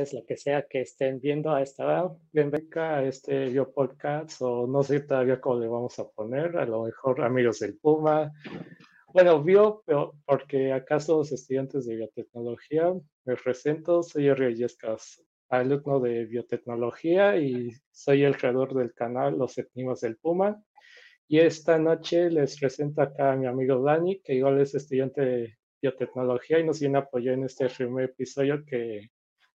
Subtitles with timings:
[0.00, 2.10] tardes, lo que sea que estén viendo a esta hora.
[2.32, 6.84] Bienvenida a este biopodcast, o no sé todavía cómo le vamos a poner, a lo
[6.84, 8.32] mejor amigos del Puma.
[9.12, 12.92] Bueno, bio, pero porque acá somos estudiantes de biotecnología.
[13.24, 14.66] Me presento, soy Henry
[15.50, 20.62] alumno de biotecnología y soy el creador del canal Los Etnimos del Puma.
[21.28, 25.58] Y esta noche les presento acá a mi amigo Dani, que igual es estudiante de
[25.82, 29.10] biotecnología y nos viene a apoyar en este primer episodio que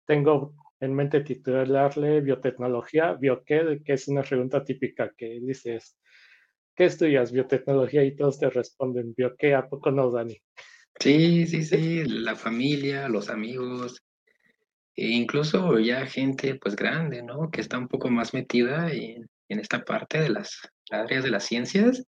[0.07, 5.97] tengo en mente titularle biotecnología, bioqué, que es una pregunta típica que dices,
[6.75, 7.33] ¿qué estudias?
[7.33, 10.37] Biotecnología y todos te responden, bioqué, ¿a poco no, Dani?
[11.01, 14.03] Sí, sí, sí, la familia, los amigos,
[14.95, 17.51] e incluso ya gente pues grande, ¿no?
[17.51, 20.61] Que está un poco más metida en, en esta parte de las
[20.91, 22.05] áreas de las ciencias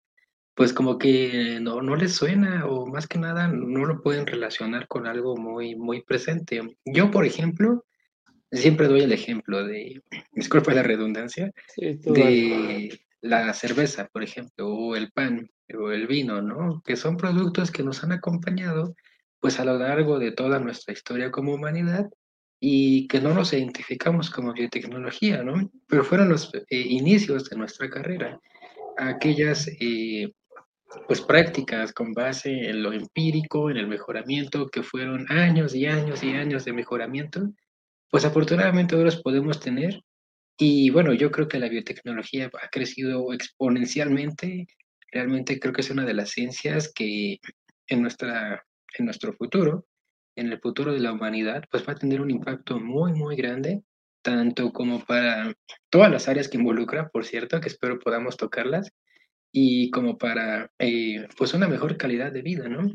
[0.57, 4.89] pues como que no, no les suena o más que nada no lo pueden relacionar
[4.89, 6.63] con algo muy, muy presente.
[6.87, 7.85] Yo, por ejemplo,
[8.51, 15.13] siempre doy el ejemplo de, disculpa la redundancia, de la cerveza, por ejemplo, o el
[15.13, 16.83] pan, o el vino, ¿no?
[16.87, 18.97] Que son productos que nos han acompañado
[19.41, 22.09] pues a lo largo de toda nuestra historia como humanidad
[22.59, 25.71] y que no nos identificamos como biotecnología, ¿no?
[25.87, 28.41] Pero fueron los eh, inicios de nuestra carrera
[28.97, 30.33] aquellas eh,
[31.07, 36.23] pues prácticas con base en lo empírico, en el mejoramiento, que fueron años y años
[36.23, 37.53] y años de mejoramiento,
[38.11, 40.03] pues afortunadamente ahora los podemos tener.
[40.59, 44.67] Y bueno, yo creo que la biotecnología ha crecido exponencialmente.
[45.13, 47.39] Realmente creo que es una de las ciencias que
[47.89, 48.65] en, nuestra,
[48.97, 49.87] en nuestro futuro,
[50.35, 53.83] en el futuro de la humanidad, pues va a tener un impacto muy, muy grande,
[54.23, 55.53] tanto como para
[55.91, 58.93] todas las áreas que involucra, por cierto, que espero podamos tocarlas,
[59.53, 62.91] y como para eh, pues una mejor calidad de vida, ¿no?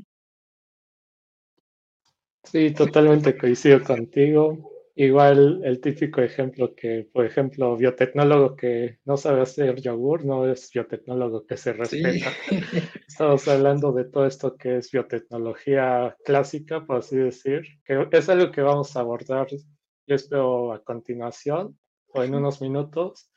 [2.44, 4.72] Sí, totalmente coincido contigo.
[4.96, 10.70] Igual el típico ejemplo que, por ejemplo, biotecnólogo que no sabe hacer yogur no es
[10.72, 12.30] biotecnólogo que se respeta.
[13.08, 18.52] Estamos hablando de todo esto que es biotecnología clásica, por así decir, que es algo
[18.52, 23.32] que vamos a abordar, yo espero, a continuación o en unos minutos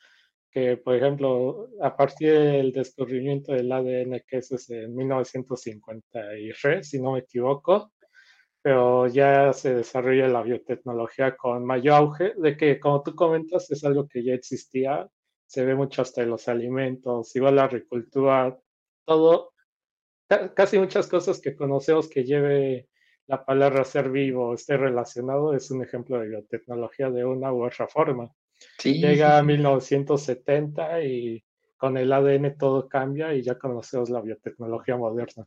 [0.55, 7.11] que, por ejemplo, a partir del descubrimiento del ADN, que es en 1953, si no
[7.11, 7.91] me equivoco,
[8.61, 13.83] pero ya se desarrolla la biotecnología con mayor auge, de que, como tú comentas, es
[13.83, 15.09] algo que ya existía,
[15.45, 18.57] se ve mucho hasta en los alimentos, igual la agricultura,
[19.03, 19.51] todo,
[20.55, 22.87] casi muchas cosas que conocemos que lleve
[23.27, 27.89] la palabra ser vivo, esté relacionado, es un ejemplo de biotecnología de una u otra
[27.89, 28.31] forma.
[28.83, 31.43] Llega a 1970 y
[31.77, 35.45] con el ADN todo cambia y ya conocemos la biotecnología moderna.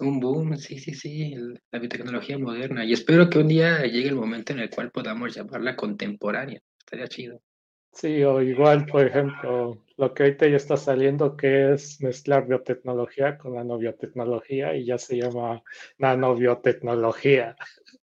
[0.00, 1.34] Un boom, sí, sí, sí,
[1.70, 2.84] la biotecnología moderna.
[2.84, 6.60] Y espero que un día llegue el momento en el cual podamos llamarla contemporánea.
[6.78, 7.40] Estaría chido.
[7.92, 13.36] Sí, o igual, por ejemplo, lo que ahorita ya está saliendo, que es mezclar biotecnología
[13.36, 15.62] con nanobiotecnología y ya se llama
[15.98, 17.54] nanobiotecnología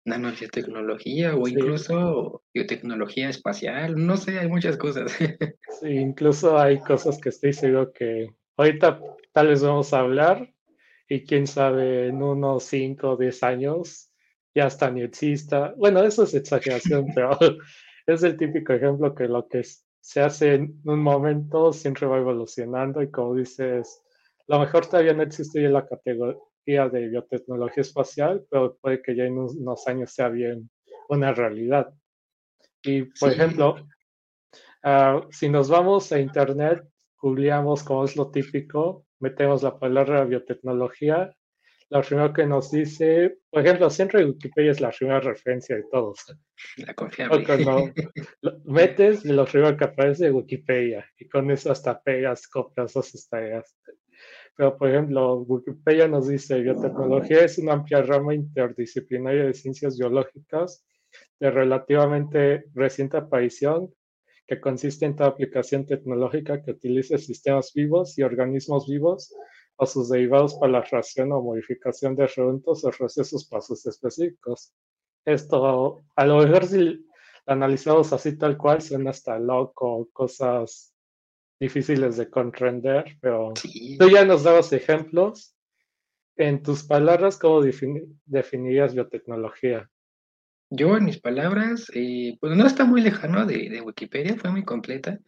[0.08, 5.12] nanobiotecnología o incluso biotecnología espacial, no sé, hay muchas cosas.
[5.80, 8.26] Sí, incluso hay cosas que estoy seguro que
[8.56, 9.00] ahorita
[9.32, 10.52] tal vez vamos a hablar
[11.08, 14.10] y quién sabe en unos 5 o 10 años
[14.54, 15.74] ya hasta ni exista.
[15.76, 17.38] Bueno, eso es exageración, pero
[18.06, 19.62] es el típico ejemplo que lo que
[20.00, 24.02] se hace en un momento siempre va evolucionando y como dices,
[24.48, 25.86] lo mejor todavía no existe la
[26.68, 30.70] categoría de biotecnología espacial, pero puede que ya en unos años sea bien
[31.08, 31.92] una realidad.
[32.82, 33.76] Y, por ejemplo,
[34.82, 36.82] ah, si nos vamos a Internet,
[37.20, 41.34] googleamos como es lo típico, metemos la palabra biotecnología,
[41.90, 46.18] lo primero que nos dice, por ejemplo, siempre Wikipedia es la primera referencia de todos.
[46.76, 47.46] La confiable.
[47.46, 47.90] Cuando
[48.66, 53.74] metes, lo primero que aparece es Wikipedia, y con eso hasta pegas, copias, haces tareas.
[54.58, 60.84] Pero, por ejemplo, Wikipedia nos dice, biotecnología es una amplia rama interdisciplinaria de ciencias biológicas
[61.38, 63.94] de relativamente reciente aparición
[64.48, 69.32] que consiste en toda aplicación tecnológica que utilice sistemas vivos y organismos vivos
[69.76, 74.72] o sus derivados para la creación o modificación de eventos o procesos pasos específicos.
[75.24, 77.06] Esto, a lo mejor si
[77.46, 80.97] analizamos así tal cual, suena hasta loco, cosas
[81.60, 83.52] difíciles de comprender, pero
[83.98, 85.54] tú ya nos dabas ejemplos.
[86.36, 89.90] En tus palabras, ¿cómo definirías biotecnología?
[90.70, 94.64] Yo, en mis palabras, eh, pues no está muy lejano de, de, Wikipedia, fue muy
[94.64, 95.18] completa,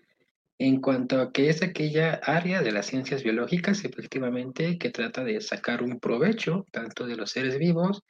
[0.59, 5.41] en cuanto a que es aquella área de las ciencias biológicas, efectivamente, que trata de
[5.41, 8.03] sacar un provecho tanto de los seres vivos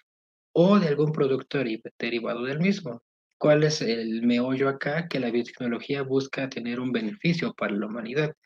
[0.53, 1.63] o de algún producto
[1.99, 3.03] derivado del mismo.
[3.41, 5.09] ¿Cuál es el meollo acá?
[5.09, 8.37] Que la biotecnología busca tener un beneficio para la humanidad.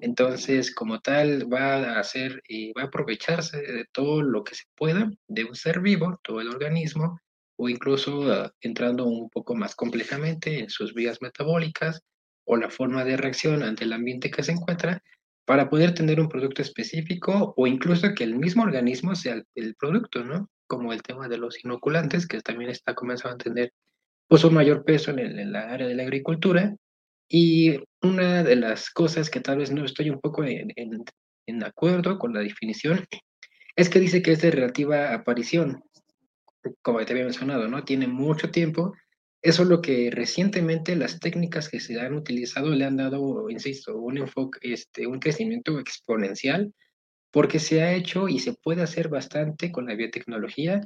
[0.00, 4.64] Entonces, como tal, va a hacer y va a aprovecharse de todo lo que se
[4.74, 7.20] pueda de un ser vivo, todo el organismo,
[7.54, 12.02] o incluso uh, entrando un poco más complejamente en sus vías metabólicas
[12.44, 15.00] o la forma de reacción ante el ambiente que se encuentra
[15.44, 20.24] para poder tener un producto específico o incluso que el mismo organismo sea el, producto,
[20.24, 20.50] ¿no?
[20.66, 23.72] Como el tema de los inoculantes, que también está comenzando a tener
[24.28, 26.74] un mayor peso en, el, en la área de la agricultura
[27.28, 32.18] y una de las cosas que tal vez no estoy un poco en, en, acuerdo
[32.18, 33.04] con la definición
[33.76, 35.82] es que dice que es de relativa aparición,
[36.82, 37.84] como te había mencionado, ¿no?
[37.84, 38.92] Tiene mucho tiempo.
[39.42, 43.96] Eso es lo que recientemente las técnicas que se han utilizado le han dado, insisto,
[43.96, 46.72] un enfoque, este, un crecimiento exponencial,
[47.30, 50.80] porque se ha hecho y se puede hacer bastante con la biotecnología,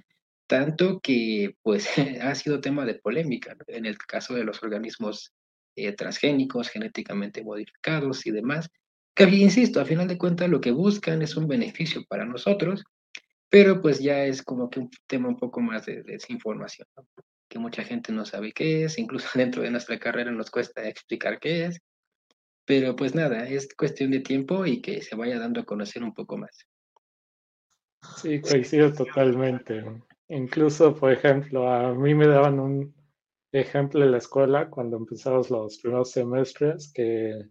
[0.49, 1.87] tanto que pues
[2.23, 5.33] ha sido tema de polémica en el caso de los organismos
[5.77, 8.69] eh, transgénicos, genéticamente modificados y demás,
[9.15, 12.85] que insisto, a final de cuentas lo que buscan es un beneficio para nosotros,
[13.49, 16.89] pero pues ya es como que un tema un poco más de, desinformación,
[17.49, 21.39] que mucha gente no sabe qué es, incluso dentro de nuestra carrera nos cuesta explicar
[21.39, 21.81] qué es,
[22.65, 26.15] pero pues nada, es cuestión de tiempo y que se vaya dando a conocer un
[26.15, 26.67] poco más.
[28.17, 29.85] Sí, coincido totalmente.
[30.29, 32.95] Incluso, por ejemplo, a mí me daban un,
[33.53, 37.49] ejemplo en la escuela cuando empezamos los primeros semestres, que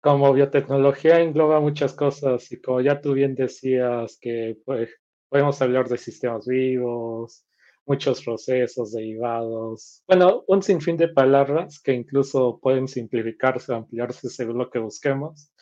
[0.00, 4.90] como biotecnología engloba muchas cosas y como ya tú bien decías que pues,
[5.28, 7.44] podemos hablar de sistemas vivos,
[7.84, 14.70] muchos procesos derivados, bueno, un sinfín de palabras que incluso pueden simplificarse ampliarse según lo
[14.70, 15.52] que busquemos.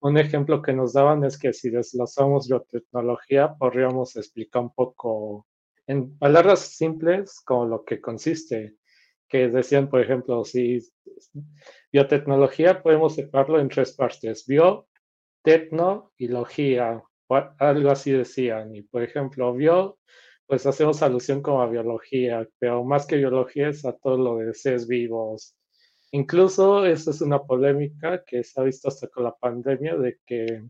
[0.00, 5.46] Un ejemplo que nos daban es que si desglosamos biotecnología, podríamos explicar un poco
[5.92, 8.76] en palabras simples como lo que consiste
[9.28, 10.78] que decían, por ejemplo, si
[11.92, 14.88] biotecnología podemos separarlo en tres partes, bio,
[15.42, 17.02] tecno y logía,
[17.58, 18.74] algo así decían.
[18.74, 19.98] Y por ejemplo, bio,
[20.46, 24.52] pues hacemos alusión como a biología, pero más que biología es a todo lo de
[24.54, 25.56] seres vivos.
[26.10, 30.62] Incluso esa es una polémica que se ha visto hasta con la pandemia de que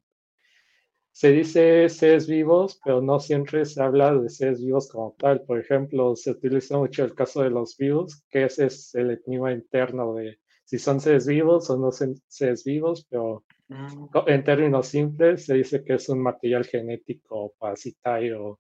[1.13, 5.43] se dice seres vivos, pero no siempre se habla de seres vivos como tal.
[5.43, 9.53] Por ejemplo, se utiliza mucho el caso de los virus, que ese es el enigma
[9.53, 14.09] interno de si son seres vivos o no son seres vivos, pero mm.
[14.27, 18.59] en términos simples se dice que es un material genético parasitario,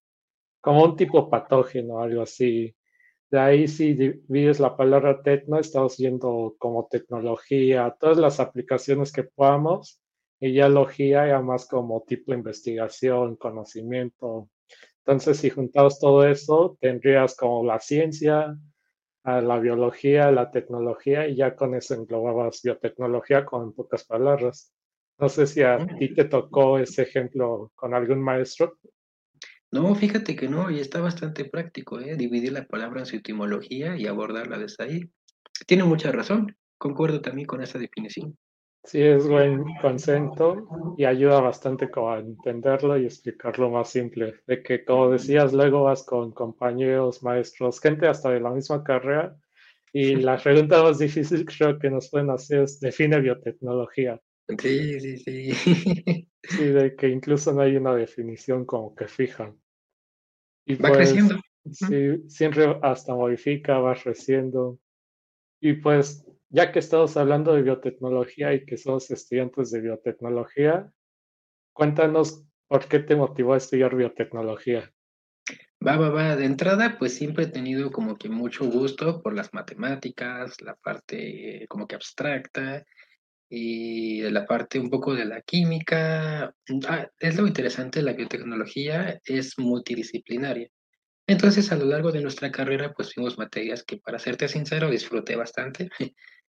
[0.60, 2.74] como un tipo patógeno, algo así.
[3.30, 9.22] De ahí si divides la palabra tecno, estamos viendo como tecnología, todas las aplicaciones que
[9.24, 10.01] podamos
[10.42, 14.50] y ya logía era más como tipo investigación, conocimiento.
[14.98, 18.58] Entonces, si juntamos todo eso, tendrías como la ciencia,
[19.22, 24.74] la biología, la tecnología, y ya con eso englobabas biotecnología con pocas palabras.
[25.16, 28.80] No sé si a ti te tocó ese ejemplo con algún maestro.
[29.70, 32.16] No, fíjate que no, y está bastante práctico, ¿eh?
[32.16, 35.10] dividir la palabra en su etimología y abordarla desde ahí.
[35.68, 38.36] Tiene mucha razón, concuerdo también con esa definición.
[38.84, 40.66] Sí, es buen concepto
[40.98, 44.40] y ayuda bastante a entenderlo y explicarlo más simple.
[44.46, 49.36] De que, como decías, luego vas con compañeros, maestros, gente hasta de la misma carrera
[49.92, 54.20] y la pregunta más difícil creo que nos pueden hacer es, define biotecnología.
[54.58, 56.28] Sí, sí, sí.
[56.42, 59.54] Sí, de que incluso no hay una definición como que fija.
[60.66, 61.40] Y va pues, creciendo.
[61.70, 64.80] Sí, siempre hasta modifica, va creciendo.
[65.60, 70.92] Y pues ya que estamos hablando de biotecnología y que somos estudiantes de biotecnología,
[71.72, 74.92] cuéntanos por qué te motivó a estudiar biotecnología.
[75.84, 76.36] Va, va, va.
[76.36, 81.66] De entrada, pues siempre he tenido como que mucho gusto por las matemáticas, la parte
[81.68, 82.84] como que abstracta
[83.48, 86.54] y la parte un poco de la química.
[86.86, 90.68] Ah, es lo interesante de la biotecnología, es multidisciplinaria.
[91.26, 95.34] Entonces, a lo largo de nuestra carrera, pues vimos materias que, para serte sincero, disfruté
[95.36, 95.88] bastante.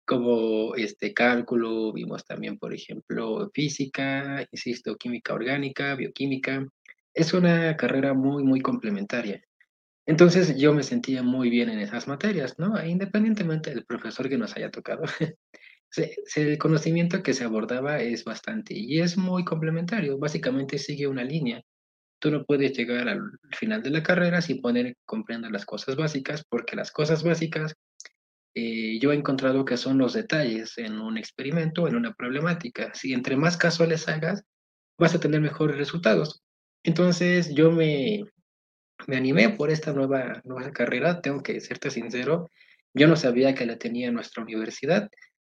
[0.05, 6.67] Como este cálculo, vimos también, por ejemplo, física, insisto, química orgánica, bioquímica.
[7.13, 9.41] Es una carrera muy, muy complementaria.
[10.05, 12.77] Entonces yo me sentía muy bien en esas materias, ¿no?
[12.77, 15.03] E independientemente del profesor que nos haya tocado.
[16.35, 20.17] el conocimiento que se abordaba es bastante y es muy complementario.
[20.17, 21.61] Básicamente sigue una línea.
[22.19, 23.21] Tú no puedes llegar al
[23.51, 27.75] final de la carrera sin poner comprender las cosas básicas, porque las cosas básicas
[28.55, 32.93] eh, yo he encontrado que son los detalles en un experimento, en una problemática.
[32.93, 34.43] Si entre más casuales hagas,
[34.97, 36.41] vas a tener mejores resultados.
[36.83, 38.23] Entonces yo me,
[39.07, 42.49] me animé por esta nueva, nueva carrera, tengo que serte sincero,
[42.93, 45.09] Yo no sabía que la tenía en nuestra universidad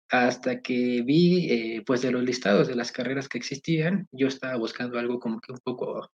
[0.08, 4.56] hasta que vi, eh, pues, de los listados de las carreras que existían, yo estaba
[4.56, 6.10] buscando algo como que un poco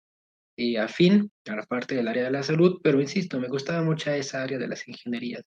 [0.56, 4.10] eh, afín a la parte del área de la salud, pero insisto, me gustaba mucho
[4.10, 5.44] esa área de las ingenierías.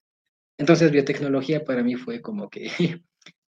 [0.60, 2.70] Entonces, biotecnología para mí fue como que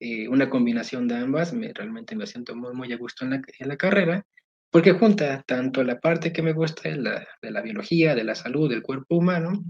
[0.01, 3.37] eh, una combinación de ambas, me, realmente me siento muy, muy a gusto en la,
[3.37, 4.27] en la carrera,
[4.71, 8.35] porque junta tanto la parte que me gusta de la, de la biología, de la
[8.35, 9.63] salud, del cuerpo humano,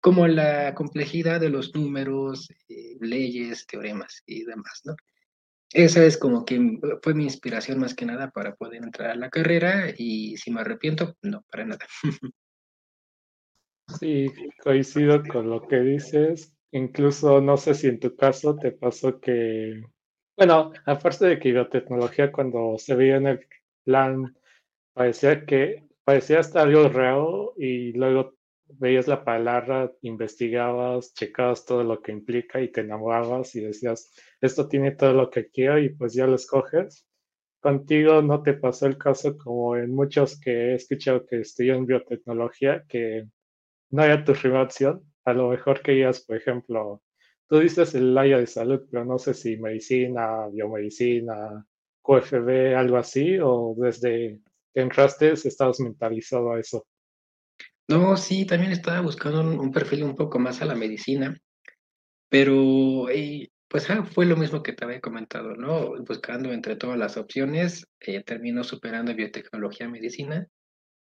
[0.00, 4.96] como la complejidad de los números, eh, leyes, teoremas y demás, ¿no?
[5.74, 9.28] Esa es como que fue mi inspiración más que nada para poder entrar a la
[9.28, 11.86] carrera y si me arrepiento, no, para nada.
[13.98, 14.26] Sí,
[14.62, 16.57] coincido con lo que dices.
[16.72, 19.82] Incluso no sé si en tu caso te pasó que,
[20.36, 23.46] bueno, aparte de que biotecnología cuando se veía en el
[23.84, 24.36] plan
[24.94, 28.34] parecía que parecía hasta algo real y luego
[28.68, 34.68] veías la palabra, investigabas, checabas todo lo que implica y te enamorabas y decías, esto
[34.68, 37.06] tiene todo lo que quiero y pues ya lo escoges.
[37.60, 42.84] Contigo no te pasó el caso como en muchos que he escuchado que estudian biotecnología,
[42.88, 43.28] que
[43.90, 45.07] no era tu primera opción.
[45.28, 47.02] A lo mejor querías, por ejemplo,
[47.48, 51.66] tú dices el área de salud, pero no sé si medicina, biomedicina,
[52.00, 54.40] QFB, algo así, o desde
[54.72, 56.86] que entraste estabas mentalizado a eso.
[57.88, 61.38] No, sí, también estaba buscando un, perfil un poco más a la medicina,
[62.30, 65.94] pero eh, pues fue lo mismo que te había comentado, ¿no?
[66.04, 70.46] Buscando entre todas las opciones, eh, terminó superando biotecnología medicina,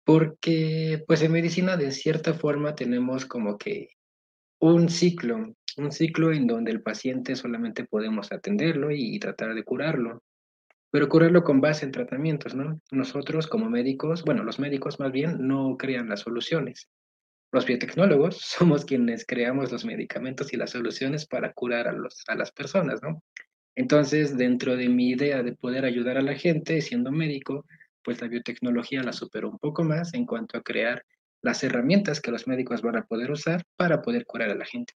[0.05, 3.89] porque pues en medicina de cierta forma tenemos como que
[4.71, 10.21] un ciclo, un ciclo en donde el paciente solamente podemos atenderlo y tratar de curarlo
[10.93, 12.79] pero curarlo con base en tratamientos, ¿no?
[12.91, 16.87] Nosotros como médicos, bueno, los médicos más bien no crean las soluciones.
[17.51, 22.35] Los biotecnólogos somos quienes creamos los medicamentos y las soluciones para curar a, los, a
[22.35, 23.23] las personas, ¿no?
[23.75, 27.65] Entonces, dentro de mi idea de poder ayudar a la gente siendo médico,
[28.03, 31.03] pues la biotecnología la superó un poco más en cuanto a crear
[31.43, 34.93] las herramientas que los médicos van a poder usar para poder curar a la gente.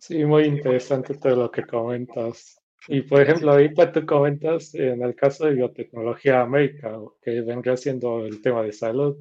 [0.00, 2.60] Sí, muy interesante todo lo que comentas.
[2.86, 8.24] Y por ejemplo, ahorita tú comentas en el caso de biotecnología América, que vendría siendo
[8.24, 9.16] el tema de salud.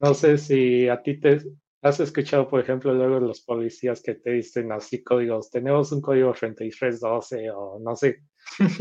[0.00, 1.40] No sé si a ti te
[1.82, 6.32] has escuchado, por ejemplo, luego los policías que te dicen así códigos, tenemos un código
[6.32, 8.22] 3312 o no sé,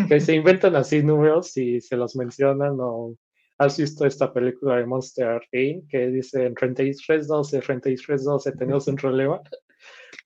[0.07, 3.15] que se inventan así números y se los mencionan o
[3.57, 5.89] has visto esta película de Monster Inc.
[5.89, 9.41] que dice 3312, 3312, tenemos un problema.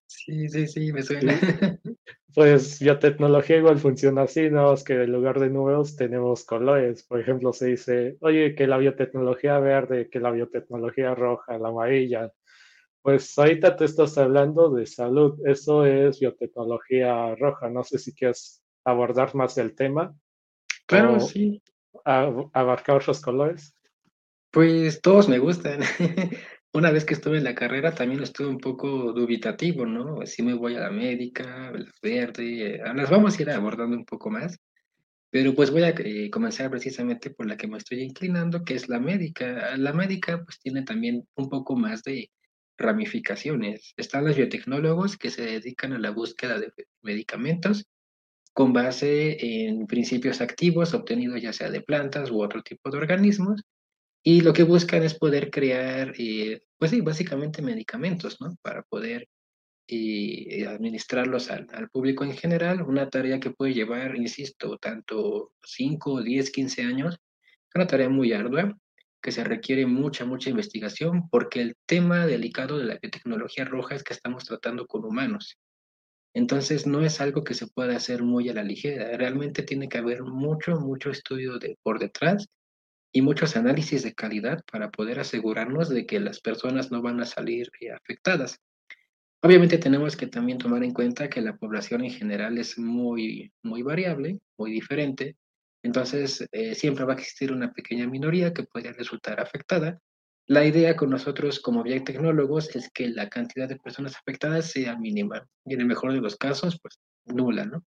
[0.08, 1.40] Sí, sí, sí, me suena.
[2.36, 4.74] Pues biotecnología igual funciona así, ¿no?
[4.74, 7.04] Es que en lugar de números tenemos colores.
[7.04, 12.32] Por ejemplo, se dice, oye, que la biotecnología verde, que la biotecnología roja, la amarilla.
[13.02, 15.40] Pues ahorita te estás hablando de salud.
[15.48, 17.70] Eso es biotecnología roja.
[17.70, 20.16] No sé si quieres abordar más el tema.
[20.86, 21.64] Claro, sí.
[22.06, 23.74] Abarcar otros colores.
[24.52, 25.82] Pues todos me gustan.
[26.74, 30.26] Una vez que estuve en la carrera también estuve un poco dubitativo, ¿no?
[30.26, 34.30] Si me voy a la médica, la verde, las vamos a ir abordando un poco
[34.30, 34.60] más,
[35.32, 38.88] pero pues voy a eh, comenzar precisamente por la que me estoy inclinando, que es
[38.90, 39.78] la médica.
[39.78, 42.30] La médica pues tiene también un poco más de
[42.78, 43.94] ramificaciones.
[43.98, 47.86] Están los biotecnólogos que se dedican a la búsqueda de medicamentos
[48.60, 53.62] con base en principios activos obtenidos ya sea de plantas u otro tipo de organismos
[54.22, 58.58] y lo que buscan es poder crear, eh, pues sí, básicamente medicamentos, ¿no?
[58.62, 59.30] Para poder
[59.88, 66.52] eh, administrarlos al, público en general, una tarea que puede llevar, insisto, tanto 5, 10,
[66.52, 67.18] 15 años,
[67.74, 68.78] una tarea muy ardua,
[69.22, 74.04] que se requiere mucha, mucha investigación, porque el tema delicado de la biotecnología roja es
[74.04, 75.58] que estamos tratando con humanos.
[76.34, 79.98] Entonces, no es algo que se pueda hacer muy a la ligera, realmente tiene que
[79.98, 82.48] haber mucho, mucho estudio por detrás
[83.12, 87.26] y muchos análisis de calidad para poder asegurarnos de que las personas no van a
[87.26, 88.60] salir eh, afectadas.
[89.42, 93.82] Obviamente tenemos que también tomar en cuenta que la población en general es muy, muy
[93.82, 95.38] variable, muy diferente,
[95.82, 100.00] entonces eh, siempre va a existir una pequeña minoría que puede resultar afectada.
[100.50, 105.48] La idea con nosotros como biotecnólogos es que la cantidad de personas afectadas sea mínima
[105.64, 107.86] y en el mejor de los casos, pues nula, ¿no?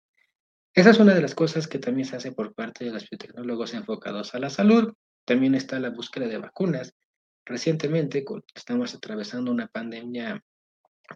[0.75, 3.74] Esa es una de las cosas que también se hace por parte de los biotecnólogos
[3.74, 4.94] enfocados a la salud.
[5.25, 6.94] También está la búsqueda de vacunas.
[7.46, 10.44] Recientemente estamos atravesando una pandemia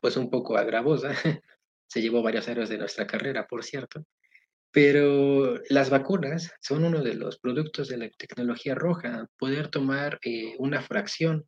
[0.01, 1.11] pues un poco agravosa.
[1.85, 4.03] Se llevó varios años de nuestra carrera, por cierto.
[4.75, 9.25] Pero las vacunas son uno de los productos de la tecnología roja.
[9.39, 11.45] Poder tomar eh, una fracción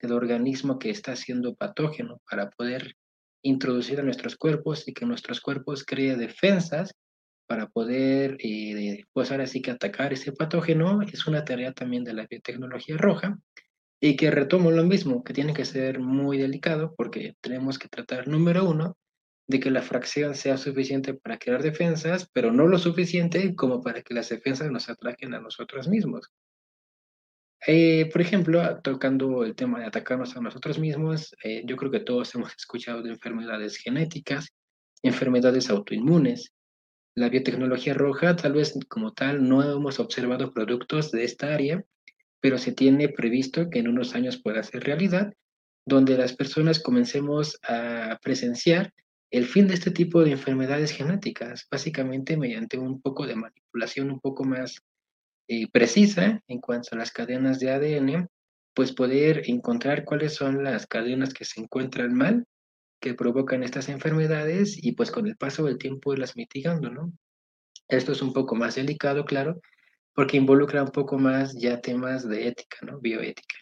[0.00, 2.94] del organismo que está siendo patógeno para poder
[3.42, 6.94] introducir a nuestros cuerpos y que nuestros cuerpos creen defensas
[7.46, 12.14] para poder, eh, pues ahora sí que atacar ese patógeno, es una tarea también de
[12.14, 13.38] la biotecnología roja
[14.00, 18.26] y que retomo lo mismo, que tiene que ser muy delicado porque tenemos que tratar,
[18.26, 18.96] número uno,
[19.50, 24.00] de que la fracción sea suficiente para crear defensas, pero no lo suficiente como para
[24.00, 26.30] que las defensas nos atraquen a nosotros mismos.
[27.66, 31.98] Eh, por ejemplo, tocando el tema de atacarnos a nosotros mismos, eh, yo creo que
[31.98, 34.54] todos hemos escuchado de enfermedades genéticas,
[35.02, 36.52] enfermedades autoinmunes.
[37.16, 41.84] La biotecnología roja, tal vez como tal, no hemos observado productos de esta área,
[42.40, 45.32] pero se tiene previsto que en unos años pueda ser realidad,
[45.84, 48.92] donde las personas comencemos a presenciar
[49.30, 54.20] el fin de este tipo de enfermedades genéticas, básicamente mediante un poco de manipulación un
[54.20, 54.82] poco más
[55.48, 58.28] eh, precisa en cuanto a las cadenas de ADN,
[58.74, 62.44] pues poder encontrar cuáles son las cadenas que se encuentran mal,
[63.00, 67.12] que provocan estas enfermedades y pues con el paso del tiempo irlas mitigando, ¿no?
[67.88, 69.60] Esto es un poco más delicado, claro,
[70.14, 73.00] porque involucra un poco más ya temas de ética, ¿no?
[73.00, 73.56] Bioética.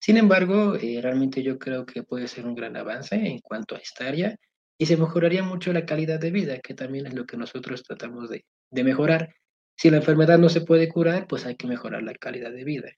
[0.00, 3.78] Sin embargo, eh, realmente yo creo que puede ser un gran avance en cuanto a
[3.78, 4.36] esta área
[4.78, 8.30] y se mejoraría mucho la calidad de vida, que también es lo que nosotros tratamos
[8.30, 9.34] de, de mejorar
[9.78, 12.90] si la enfermedad no se puede curar, pues hay que mejorar la calidad de vida.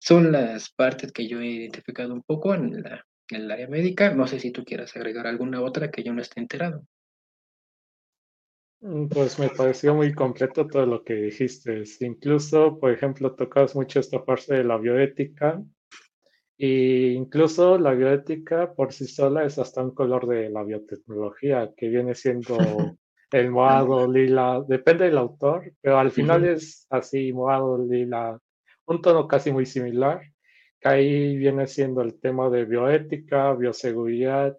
[0.00, 2.84] Son las partes que yo he identificado un poco en,
[3.28, 4.12] el área médica.
[4.12, 6.82] No sé si tú quieras agregar alguna otra que yo no esté enterado.
[8.80, 11.84] Mm, pues me pareció muy completo todo lo que dijiste.
[12.00, 15.62] Incluso, por ejemplo, tocas mucho esta parte de la bioética.
[16.58, 21.88] E incluso la bioética por sí sola es hasta un color de la biotecnología, que
[21.88, 22.56] viene siendo
[23.32, 28.38] el morado, lila, depende del autor, pero al final es así, morado, lila,
[28.86, 30.22] un tono casi muy similar,
[30.80, 34.56] que ahí viene siendo el tema de bioética, bioseguridad,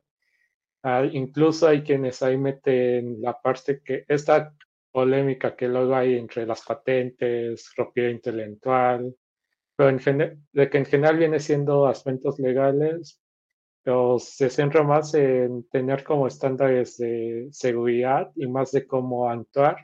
[0.83, 4.53] ah, incluso hay quienes ahí meten la parte que esta
[4.91, 9.15] polémica que luego hay entre las patentes, propiedad intelectual,
[9.77, 9.99] pero en
[10.51, 13.21] de que en general viene siendo aspectos legales,
[13.83, 19.77] pero se centra más en tener como estándares de seguridad y más de cómo actuar.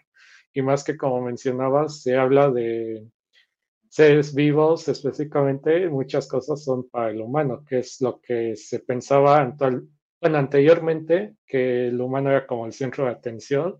[0.52, 3.08] Y más que como mencionabas, se habla de
[3.88, 9.56] seres vivos específicamente, muchas cosas son para el humano, que es lo que se pensaba
[10.20, 13.78] bueno, anteriormente, que el humano era como el centro de atención.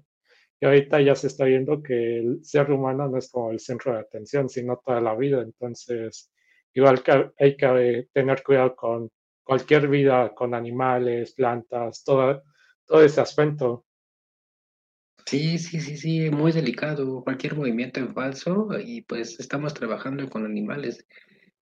[0.64, 3.92] Y ahorita ya se está viendo que el ser humano no es como el centro
[3.92, 5.42] de atención, sino toda la vida.
[5.42, 6.32] Entonces,
[6.74, 9.12] igual que hay que tener cuidado con
[9.44, 12.44] cualquier vida con animales, plantas, todo,
[12.86, 13.84] todo ese aspecto.
[15.26, 17.22] Sí, sí, sí, sí, muy delicado.
[17.26, 21.06] Cualquier movimiento en falso y pues estamos trabajando con animales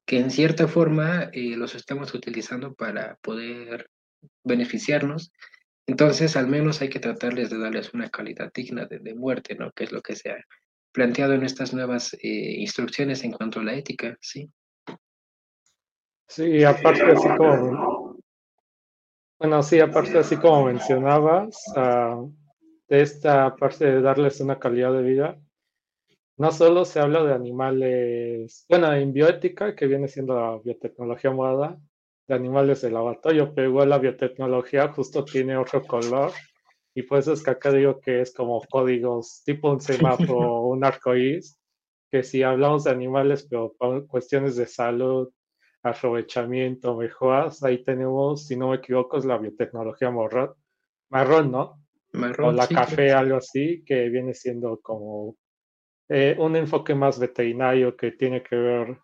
[0.06, 3.90] que en cierta forma eh, los estamos utilizando para poder
[4.44, 5.32] beneficiarnos.
[5.92, 9.74] Entonces, al menos hay que tratarles de darles una calidad digna de, muerte, ¿no?
[9.74, 10.38] Que es lo que se ha
[10.94, 14.50] planteado en estas nuevas eh, instrucciones en cuanto a la ética, ¿sí?
[16.30, 18.18] Sí, aparte así como,
[19.38, 22.24] bueno, sí, aparte así como mencionabas, ah,
[22.88, 25.38] de esta parte de darles una calidad de vida,
[26.38, 31.78] no solo se habla de animales, bueno, en bioética, que viene siendo la biotecnología morada,
[32.32, 36.32] de animales de laboratorio, pero igual la biotecnología justo tiene otro color,
[36.96, 41.60] y pues es que acá digo que es como códigos, tipo un semáforo, un arcoíris,
[42.10, 45.30] que si hablamos de animales, pero por cuestiones de salud,
[45.84, 50.54] aprovechamiento, mejoras, ahí tenemos, si no me equivoco, es la biotecnología marrón,
[51.10, 51.82] marrón ¿no?
[52.14, 55.36] Marrón, o la café, algo así, que viene siendo como
[56.08, 58.98] eh, un enfoque más veterinario que tiene que ver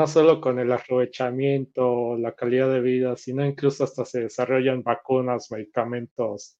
[0.00, 5.50] no solo con el aprovechamiento, la calidad de vida, sino incluso hasta se desarrollan vacunas,
[5.50, 6.56] medicamentos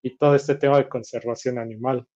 [0.00, 2.06] y todo este tema de conservación animal.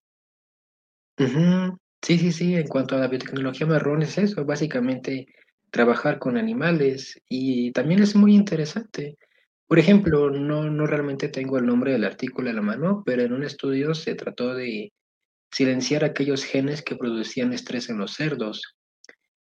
[2.00, 5.26] Sí, sí, sí, en cuanto a la biotecnología marrón es eso, básicamente
[5.72, 9.18] trabajar con animales y también es muy interesante.
[9.66, 13.32] Por ejemplo, no, no realmente tengo el nombre del artículo a la mano, pero en
[13.32, 14.92] un estudio se trató de
[15.50, 18.77] silenciar aquellos genes que producían estrés en los cerdos.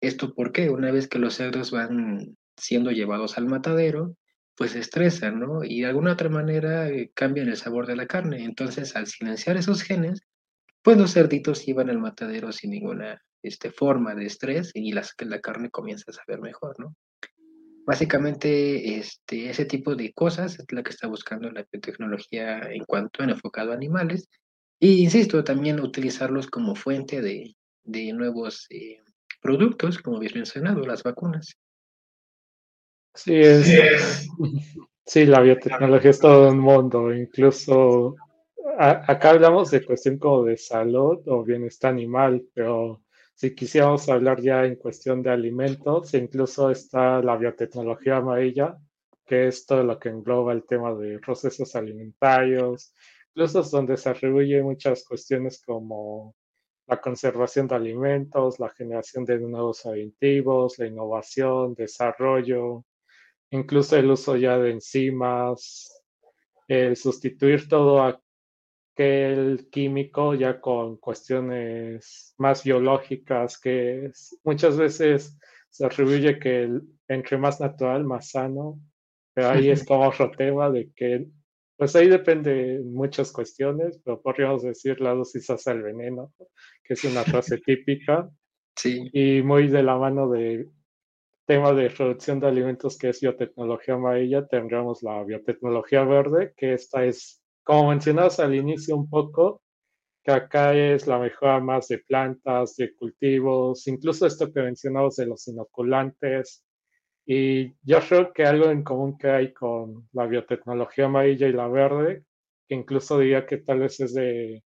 [0.05, 0.69] ¿Esto por qué?
[0.69, 4.15] Una vez que los cerdos van siendo llevados al matadero,
[4.55, 5.63] pues estresan, ¿no?
[5.63, 8.43] Y de alguna otra manera eh, cambian el sabor de la carne.
[8.43, 10.21] Entonces, al silenciar esos genes,
[10.83, 15.41] pues los cerditos iban al matadero sin ninguna este, forma de estrés y las, la
[15.41, 16.95] carne comienza a saber mejor, ¿no?
[17.87, 23.23] Básicamente, este, ese tipo de cosas es la que está buscando la biotecnología en cuanto
[23.23, 24.29] a enfocado animales.
[24.79, 28.99] Y insisto, también utilizarlos como fuente de, de nuevos eh,
[29.45, 31.55] productos, como habéis mencionado, las vacunas.
[33.13, 34.27] Sí, es,
[35.07, 38.15] Sí, la biotecnología es todo un mundo, incluso
[38.79, 43.03] acá hablamos de cuestión como de salud o bienestar animal, pero
[43.35, 48.77] si quisiéramos hablar ya en cuestión de alimentos, incluso está la biotecnología amarilla,
[49.27, 52.91] que es todo lo que engloba el tema de procesos alimentarios,
[53.29, 56.33] incluso es donde se atribuye muchas cuestiones como
[56.87, 62.85] la conservación de alimentos, la generación de nuevos aditivos, la innovación, desarrollo,
[63.51, 66.03] incluso el uso ya de enzimas,
[66.67, 68.03] el sustituir todo
[68.95, 74.11] aquel químico ya con cuestiones más biológicas que
[74.43, 75.37] muchas veces
[75.69, 78.79] se atribuye que entre más natural, más sano,
[79.33, 81.27] pero ahí es como otro tema de que,
[81.77, 86.33] pues ahí depende muchas cuestiones, pero podríamos decir la dosis hace el veneno,
[86.83, 88.29] que es una frase típica.
[88.75, 89.09] Sí.
[89.13, 90.69] Y muy de la mano de
[91.45, 97.05] tema de producción de alimentos que es biotecnología amarilla, tendremos la biotecnología verde, que esta
[97.05, 99.61] es, como mencionabas al inicio un poco,
[100.23, 105.27] que acá es la mejora más de plantas, de cultivos, incluso esto que mencionamos de
[105.27, 106.64] los inoculantes.
[107.25, 111.67] Y yo creo que algo en común que hay con la biotecnología amarilla y la
[111.67, 112.23] verde,
[112.67, 114.63] que incluso diría que tal vez es de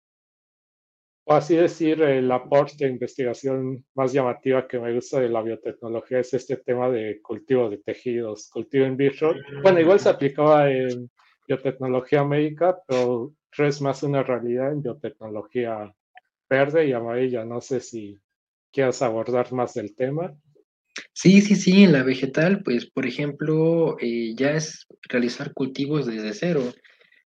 [1.26, 6.20] o así decir, el aporte de investigación más llamativa que me gusta de la biotecnología
[6.20, 9.34] es este tema de cultivo de tejidos, cultivo in vitro.
[9.62, 11.10] Bueno, igual se aplicaba en
[11.48, 15.96] biotecnología médica, pero es más una realidad en biotecnología
[16.50, 17.46] verde y amarilla.
[17.46, 18.20] No sé si
[18.74, 20.36] quieras abordar más del tema.
[21.14, 26.34] Sí, sí, sí, en la vegetal, pues, por ejemplo, eh, ya es realizar cultivos desde
[26.34, 26.74] cero.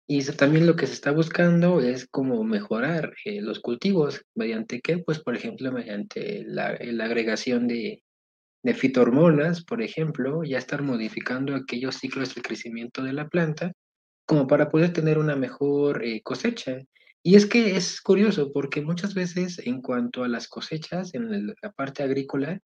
[0.07, 4.97] Y también lo que se está buscando es como mejorar eh, los cultivos, mediante qué,
[4.97, 8.03] pues por ejemplo, mediante la, agregación de,
[8.63, 13.71] de fitohormonas, por ejemplo, ya estar modificando aquellos ciclos de crecimiento de la planta,
[14.25, 16.79] como para poder tener una mejor eh, cosecha.
[17.23, 21.71] Y es que es curioso, porque muchas veces en cuanto a las cosechas, en la
[21.71, 22.59] parte agrícola,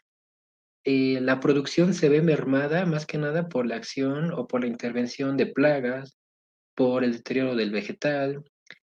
[0.89, 4.67] eh, la producción se ve mermada más que nada por la acción o por la
[4.67, 6.17] intervención de plagas,
[6.75, 8.45] por el deterioro del vegetal.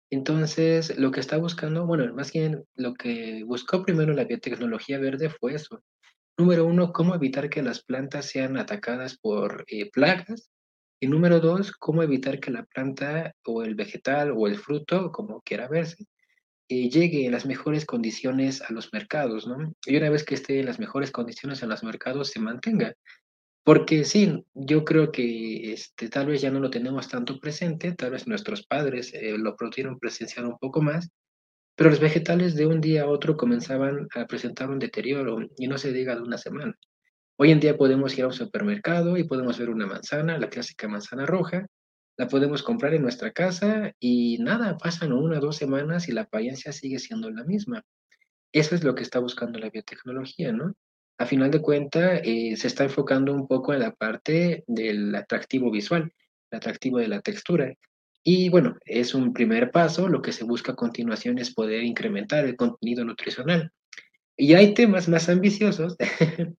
[0.09, 5.29] Entonces, lo que está buscando, bueno, más bien lo que buscó primero la biotecnología verde
[5.29, 5.83] fue eso.
[6.37, 10.51] Número uno, cómo evitar que las plantas sean atacadas por eh, plagas.
[11.01, 15.41] Y número dos, cómo evitar que la planta o el vegetal o el fruto, como
[15.41, 16.05] quiera verse,
[16.69, 19.73] eh, llegue en las mejores condiciones a los mercados, ¿no?
[19.85, 22.93] Y una vez que esté en las mejores condiciones en los mercados, se mantenga.
[23.63, 28.11] Porque sí, yo creo que este, tal vez ya no lo tenemos tanto presente, tal
[28.11, 31.09] vez nuestros padres eh, lo pudieron presenciar un poco más,
[31.75, 35.77] pero los vegetales de un día a otro comenzaban a presentar un deterioro y no
[35.77, 36.75] se diga de una semana.
[37.37, 40.87] Hoy en día podemos ir a un supermercado y podemos ver una manzana, la clásica
[40.87, 41.65] manzana roja,
[42.19, 46.21] la podemos comprar en nuestra casa y nada, pasan una o dos semanas y la
[46.21, 47.85] apariencia sigue siendo la misma.
[48.51, 50.75] Eso es lo que está buscando la biotecnología, ¿no?
[51.19, 55.69] a final de cuentas eh, se está enfocando un poco en la parte del atractivo
[55.69, 56.13] visual,
[56.49, 57.73] el atractivo de la textura.
[58.23, 62.45] Y bueno, es un primer paso, lo que se busca a continuación es poder incrementar
[62.45, 63.71] el contenido nutricional.
[64.37, 65.97] Y hay temas más ambiciosos,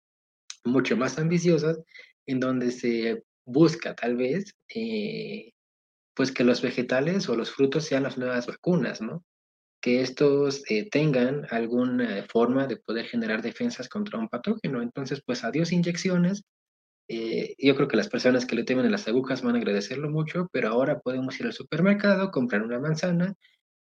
[0.64, 1.81] mucho más ambiciosos,
[2.27, 5.52] en donde se busca tal vez, eh,
[6.14, 9.24] pues que los vegetales o los frutos sean las nuevas vacunas, ¿no?
[9.80, 14.82] que estos eh, tengan alguna forma de poder generar defensas contra un patógeno.
[14.82, 16.42] Entonces, pues adiós inyecciones.
[17.08, 20.10] Eh, yo creo que las personas que le temen a las agujas van a agradecerlo
[20.10, 23.34] mucho, pero ahora podemos ir al supermercado, comprar una manzana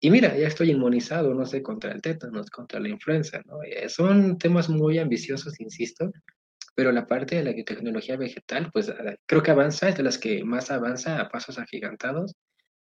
[0.01, 3.63] y mira, ya estoy inmunizado, no sé, contra el tétano, contra la influenza, ¿no?
[3.65, 6.13] Eh, son temas muy ambiciosos, insisto,
[6.79, 8.95] pero la parte de la tecnología vegetal, pues
[9.27, 12.37] creo que avanza, es de las que más avanza a pasos agigantados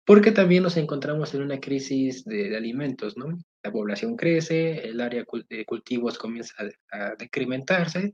[0.05, 3.35] porque también nos encontramos en una crisis de, alimentos, ¿no?
[3.63, 6.53] La población crece, el área de cultivos comienza
[6.91, 8.13] a, decrementarse,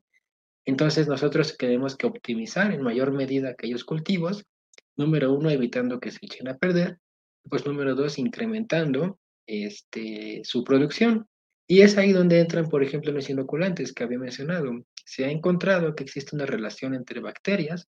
[0.63, 4.45] entonces nosotros tenemos que optimizar en mayor medida aquellos cultivos,
[4.95, 6.99] número uno, evitando que se echen a perder,
[7.49, 11.27] pues número dos, incrementando este, su producción.
[11.67, 14.71] Y es ahí donde entran, por ejemplo, los inoculantes que había mencionado.
[15.05, 17.87] Se ha encontrado que existe una relación entre bacterias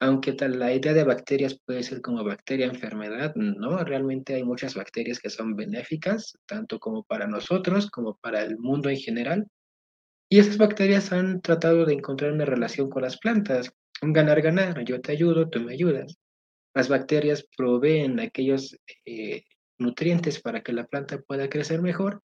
[0.00, 4.74] aunque tal, la idea de bacterias puede ser como bacteria enfermedad, no, realmente hay muchas
[4.74, 9.46] bacterias que son benéficas, tanto como para nosotros como para el mundo en general.
[10.28, 15.00] Y esas bacterias han tratado de encontrar una relación con las plantas, un ganar-ganar, yo
[15.00, 16.18] te ayudo, tú me ayudas.
[16.74, 19.44] Las bacterias proveen aquellos eh,
[19.78, 22.22] nutrientes para que la planta pueda crecer mejor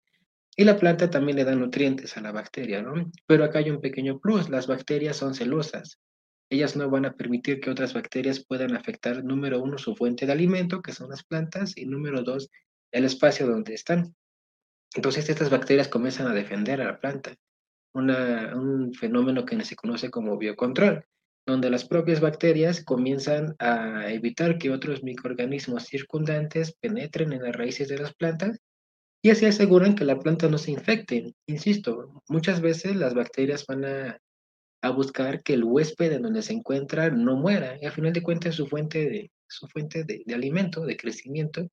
[0.59, 2.93] y la planta también le da nutrientes a la bacteria, ¿no?
[3.25, 5.99] Pero acá hay un pequeño plus, las bacterias son celosas
[6.49, 10.31] ellas no van a permitir que otras bacterias puedan afectar, número uno, su fuente de
[10.31, 12.49] alimento, que son las plantas, y número dos,
[12.91, 14.15] el espacio donde están.
[14.95, 17.35] Entonces estas bacterias comienzan a defender a la planta,
[17.93, 21.05] un fenómeno que se conoce como biocontrol,
[21.45, 27.87] donde las propias bacterias comienzan a evitar que otros microorganismos circundantes penetren en las raíces
[27.89, 28.59] de las plantas
[29.21, 31.33] y así aseguran que la planta no se infecte.
[31.47, 34.19] Insisto, muchas veces las bacterias van a,
[34.95, 38.55] buscar que el huésped en donde se encuentra no muera y al final de cuentas
[38.55, 41.67] su fuente de, su fuente de, de alimento, de crecimiento,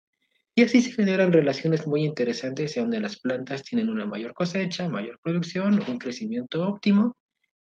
[0.59, 5.21] y así se generan relaciones muy interesantes donde las plantas tienen una mayor cosecha, mayor
[5.23, 7.15] producción, un crecimiento óptimo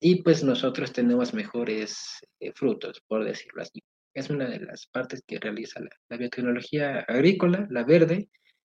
[0.00, 3.82] y pues nosotros tenemos mejores eh, frutos, por decirlo así.
[4.14, 8.30] Es una de las partes que realiza la, biotecnología agrícola, la verde,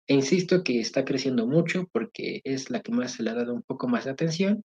[0.07, 3.55] e insisto que está creciendo mucho porque es la que más se le ha dado
[3.55, 4.65] un poco más de atención.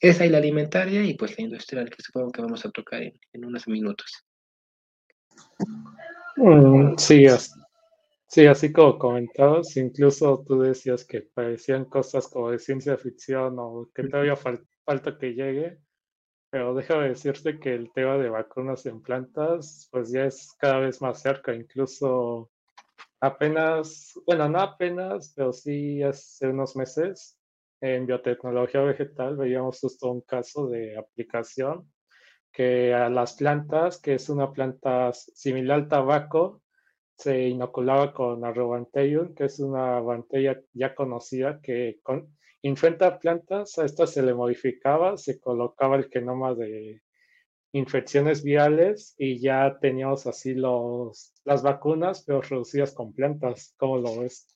[0.00, 3.44] Esa y la alimentaria y pues la industrial, que supongo que vamos a tocar en,
[3.44, 4.24] unos minutos.
[6.36, 7.26] Mm, sí,
[8.34, 13.88] Sí, así como comentabas, incluso tú decías que parecían cosas como de ciencia ficción o
[13.94, 15.78] que todavía falta que llegue,
[16.50, 21.00] pero déjame decirte que el tema de vacunas en plantas pues ya es cada vez
[21.00, 22.50] más cerca, incluso
[23.26, 27.38] apenas, bueno, no apenas, pero sí hace unos meses
[27.80, 31.90] en biotecnología vegetal veíamos justo un caso de aplicación
[32.52, 36.62] que a las plantas, que es una planta similar al tabaco,
[37.16, 43.84] se inoculaba con Arrobanteium, que es una bacteria ya conocida que con, infecta plantas, a
[43.84, 47.02] esta se le modificaba, se colocaba el genoma de
[47.74, 53.74] infecciones viales y ya teníamos así los, las vacunas, pero reducidas con plantas.
[53.76, 54.46] ¿Cómo lo ves?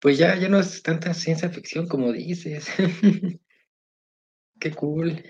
[0.00, 2.68] Pues ya, ya no es tanta ciencia ficción como dices.
[4.60, 5.22] Qué cool.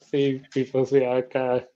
[0.00, 1.68] Sí, y pues ya acá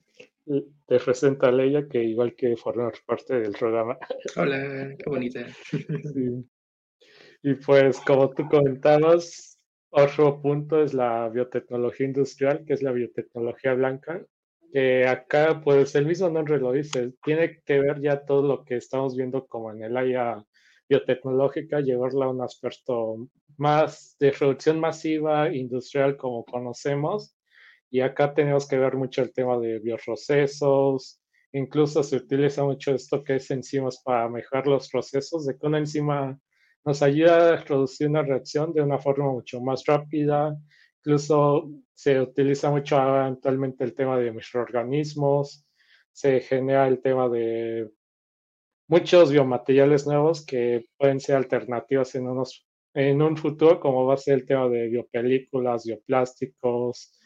[0.87, 3.97] te presenta a Leia, que igual que formar parte del programa.
[4.35, 5.45] Hola, qué bonita.
[7.43, 9.54] Y pues, como tú comentabas,
[9.95, 14.25] otro punto es la biotecnología industrial, que es la biotecnología blanca,
[14.73, 18.75] que acá, pues, el mismo nombre lo dice, tiene que ver ya todo lo que
[18.75, 20.43] estamos viendo como en el área
[20.89, 27.37] biotecnológica, llevarla a un aspecto más de producción masiva, industrial, como conocemos,
[27.89, 31.21] y acá tenemos que ver mucho el tema de bioprocesos,
[31.53, 35.77] incluso se utiliza mucho esto que es enzimas para mejorar los procesos, de que una
[35.77, 36.37] enzima
[36.85, 40.55] nos ayuda a producir una reacción de una forma mucho más rápida.
[40.99, 45.65] Incluso se utiliza mucho actualmente el tema de microorganismos,
[46.11, 47.89] se genera el tema de
[48.87, 52.27] muchos biomateriales nuevos que pueden ser alternativas en,
[52.93, 57.19] en un futuro, como va a ser el tema de biopelículas, bioplásticos,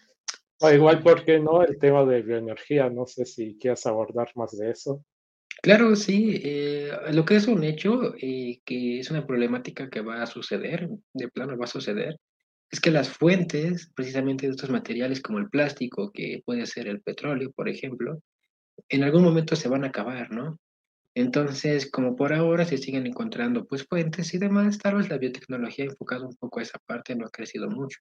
[0.62, 1.64] o igual, ¿por qué no?
[1.64, 5.04] El tema de bioenergía, no sé si quieres abordar más de eso.
[5.62, 10.00] Claro, sí, eh, lo que es un hecho y eh, que es una problemática que
[10.02, 12.16] va a suceder, de plano va a suceder,
[12.72, 17.02] es que las fuentes precisamente de estos materiales como el plástico, que puede ser el
[17.02, 18.22] petróleo, por ejemplo,
[18.90, 20.60] en algún momento se van a acabar, ¿no?
[21.16, 25.86] Entonces, como por ahora se siguen encontrando pues fuentes y demás, tal vez la biotecnología
[25.86, 28.00] ha enfocado un poco a esa parte, no ha crecido mucho.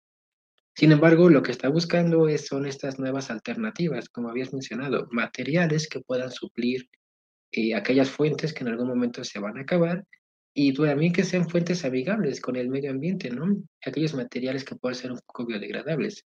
[0.77, 5.89] Sin embargo, lo que está buscando es, son estas nuevas alternativas, como habías mencionado, materiales
[5.89, 6.89] que puedan suplir
[7.53, 10.05] eh, aquellas fuentes que en algún momento se van a acabar
[10.55, 13.63] y también que sean fuentes amigables con el medio ambiente, ¿no?
[13.85, 16.25] Aquellos materiales que puedan ser un poco biodegradables.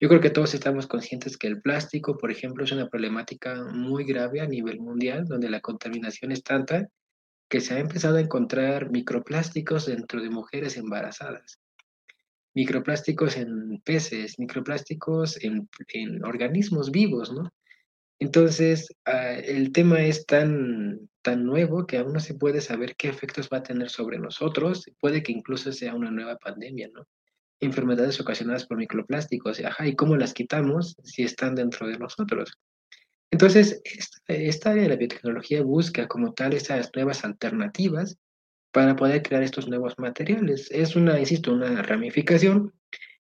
[0.00, 4.04] Yo creo que todos estamos conscientes que el plástico, por ejemplo, es una problemática muy
[4.04, 6.88] grave a nivel mundial, donde la contaminación es tanta
[7.48, 11.58] que se ha empezado a encontrar microplásticos dentro de mujeres embarazadas
[12.58, 15.68] microplásticos en peces, microplásticos en,
[16.24, 17.52] organismos vivos, ¿no?
[18.20, 23.08] Entonces, ah, el tema es tan, tan nuevo que aún no se puede saber qué
[23.08, 24.84] efectos va a tener sobre nosotros.
[25.00, 27.06] Puede que incluso sea una nueva pandemia, ¿no?
[27.60, 32.52] Enfermedades ocasionadas por microplásticos, ajá, ¿y cómo las quitamos si están dentro de nosotros?
[33.30, 33.80] Entonces,
[34.26, 38.16] esta área de la biotecnología busca como tal esas nuevas alternativas
[38.72, 40.70] para poder crear estos nuevos materiales.
[40.70, 42.72] Es una, insisto, una ramificación.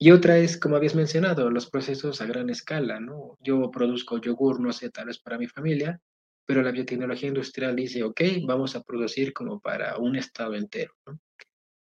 [0.03, 3.37] Y otra es, como habías mencionado, los procesos a gran escala, ¿no?
[3.39, 6.01] Yo produzco yogur, no sé, tal vez para mi familia,
[6.45, 11.21] pero la biotecnología industrial dice, ok, vamos a producir como para un estado entero, ¿no?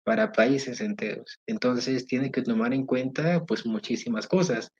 [0.02, 1.40] Para países enteros.
[1.46, 4.72] Entonces tiene que tomar en cuenta, pues, muchísimas cosas.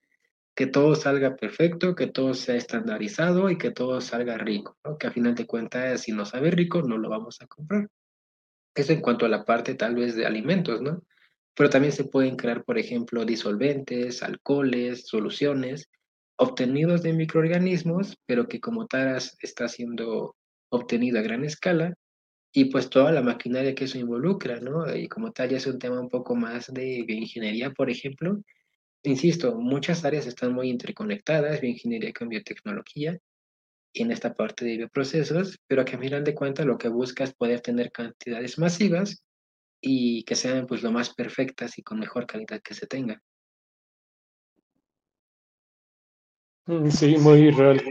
[0.55, 4.97] Que todo salga perfecto, que todo sea estandarizado y que todo salga rico, ¿no?
[4.97, 7.91] Que a final de cuentas, si no sabe rico, no lo vamos a comprar.
[8.75, 11.03] Eso en cuanto a la parte tal vez de alimentos, ¿no?
[11.57, 15.89] Pero también se pueden crear, por ejemplo, disolventes, alcoholes, soluciones,
[16.37, 20.37] obtenidos de microorganismos, pero que como tal está siendo
[20.69, 21.95] obtenido a gran escala,
[22.53, 24.95] y pues toda la maquinaria que eso involucra, ¿no?
[24.95, 28.41] Y como tal ya es un tema un poco más de bioingeniería, por ejemplo.
[29.03, 33.19] Insisto, muchas áreas están muy interconectadas, bioingeniería con biotecnología,
[33.95, 37.35] en esta parte de bioprocesos, pero que a final de cuentas lo que busca es
[37.35, 39.23] poder tener cantidades masivas
[39.81, 43.23] y que sean pues lo más perfectas y con mejor calidad que se tenga.
[46.67, 47.83] Mm, sí, muy real.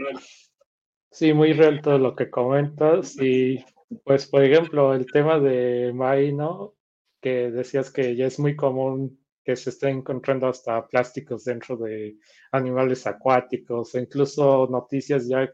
[1.10, 3.16] Sí, muy real todo lo que comentas.
[3.20, 3.64] Y
[4.04, 5.92] pues, por ejemplo, el tema de
[6.34, 6.74] ¿no?
[7.20, 12.16] que decías que ya es muy común que se estén encontrando hasta plásticos dentro de
[12.52, 15.48] animales acuáticos, e incluso noticias ya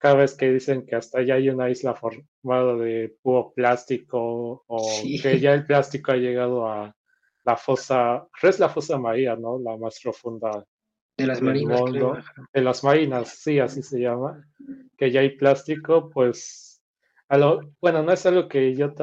[0.00, 5.02] cada vez que dicen que hasta ya hay una isla formada de puro plástico o
[5.22, 6.96] que ya el plástico ha llegado a
[7.44, 9.58] la fosa, es la fosa María, ¿no?
[9.58, 10.64] La más profunda
[11.18, 11.82] de las marinas.
[12.52, 14.42] de las marinas, sí, así se llama,
[14.96, 16.82] que ya hay plástico, pues,
[17.28, 18.94] a lo, bueno, no es algo que yo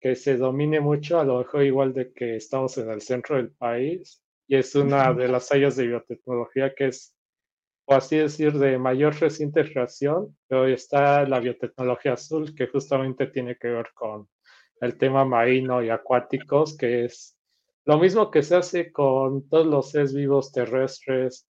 [0.00, 3.52] que se domine mucho, a lo mejor igual de que estamos en el centro del
[3.52, 7.14] país, y es una de las áreas de biotecnología que es,
[7.94, 13.68] así decir, de mayor reciente creación, pero está la biotecnología azul, que justamente tiene que
[13.68, 14.28] ver con
[14.80, 17.36] el tema marino y acuáticos, que es
[17.84, 21.48] lo mismo que se hace con todos los seres vivos terrestres,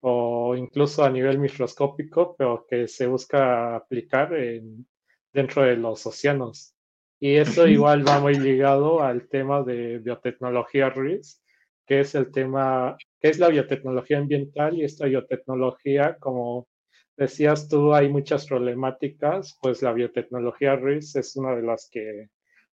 [0.00, 4.86] o incluso a nivel microscópico, pero que se busca aplicar en,
[5.32, 6.74] dentro de los océanos.
[7.18, 11.42] Y eso igual va muy ligado al tema de biotecnología RIS,
[11.86, 16.68] que es el tema, es la biotecnología ambiental y esta biotecnología, como
[17.16, 22.28] decías tú, hay muchas problemáticas, pues la biotecnología RIS es una de las que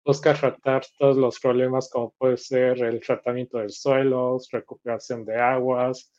[0.03, 6.11] busca tratar todos los problemas como puede ser el tratamiento del suelo, recuperación de aguas,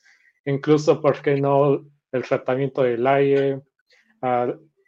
[0.44, 3.60] incluso, ¿por qué no el tratamiento del aire,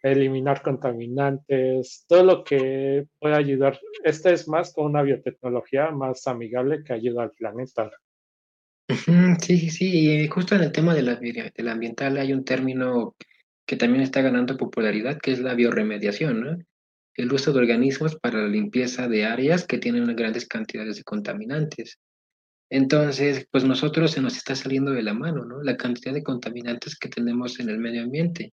[0.04, 3.78] eliminar contaminantes, todo lo que pueda ayudar.
[4.04, 7.90] Esta es más con una biotecnología más amigable que ayuda al planeta.
[8.88, 13.16] Sí, sí, sí, y justo en el tema de la, del ambiental hay un término
[13.66, 16.58] que también está ganando popularidad, que es la bioremediación, ¿no?
[17.14, 21.98] El uso de organismos para la limpieza de áreas que tienen grandes cantidades de contaminantes.
[22.70, 25.62] Entonces, pues nosotros se nos está saliendo de la mano, ¿no?
[25.62, 28.52] La cantidad de contaminantes que tenemos en el medio ambiente.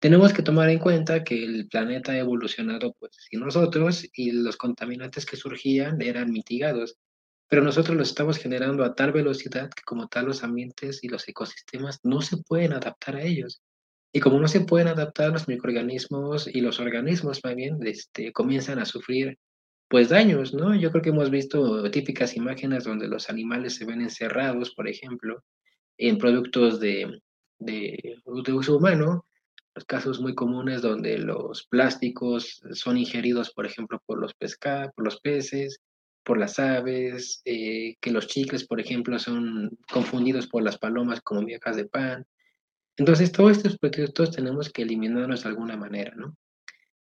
[0.00, 4.58] Tenemos que tomar en cuenta que el planeta ha evolucionado, pues, sin nosotros, y los
[4.58, 6.98] contaminantes que surgían eran mitigados.
[7.48, 11.28] Pero nosotros los estamos generando a tal velocidad que como tal los ambientes y los
[11.28, 13.62] ecosistemas no se pueden adaptar a ellos.
[14.12, 18.78] Y como no se pueden adaptar los microorganismos y los organismos, más bien, este, comienzan
[18.78, 19.38] a sufrir
[19.88, 20.74] pues daños, ¿no?
[20.74, 25.42] Yo creo que hemos visto típicas imágenes donde los animales se ven encerrados, por ejemplo,
[25.98, 27.20] en productos de,
[27.58, 29.26] de, uso humano,
[29.74, 35.04] los casos muy comunes donde los plásticos son ingeridos, por ejemplo, por los pescados, por
[35.04, 35.80] los peces,
[36.24, 41.42] por las aves, eh, que los chicles, por ejemplo, son confundidos por las palomas como
[41.42, 42.26] migajas de pan.
[42.96, 46.36] Entonces, todos estos productos tenemos que eliminarlos de alguna manera, ¿no?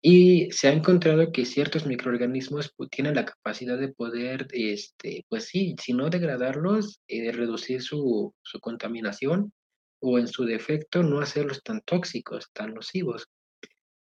[0.02, 5.46] Y se ha encontrado que ciertos microorganismos pues, tienen la capacidad de poder, este, pues
[5.46, 9.52] sí, si no degradarlos, eh, reducir su, su contaminación
[10.00, 13.28] o en su defecto no hacerlos tan tóxicos, tan nocivos.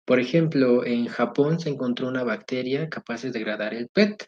[0.05, 4.27] Por ejemplo, en Japón se encontró una bacteria capaz de degradar el PET.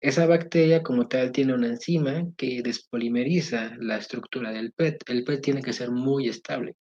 [0.00, 5.02] Esa bacteria como tal tiene una enzima que despolimeriza la estructura del PET.
[5.08, 6.76] El PET tiene que ser muy estable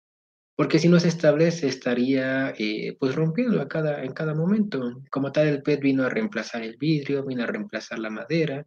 [0.55, 5.01] porque si no se establece estaría eh, pues rompiendo a cada, en cada momento.
[5.11, 8.65] Como tal, el PET vino a reemplazar el vidrio, vino a reemplazar la madera,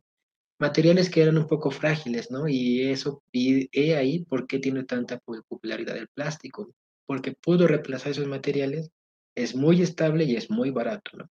[0.59, 2.49] materiales que eran un poco frágiles, ¿no?
[2.49, 6.75] Y eso, y he ahí por qué tiene tanta popularidad el plástico,
[7.07, 8.91] porque pudo reemplazar esos materiales,
[9.35, 11.31] es muy estable y es muy barato, ¿no?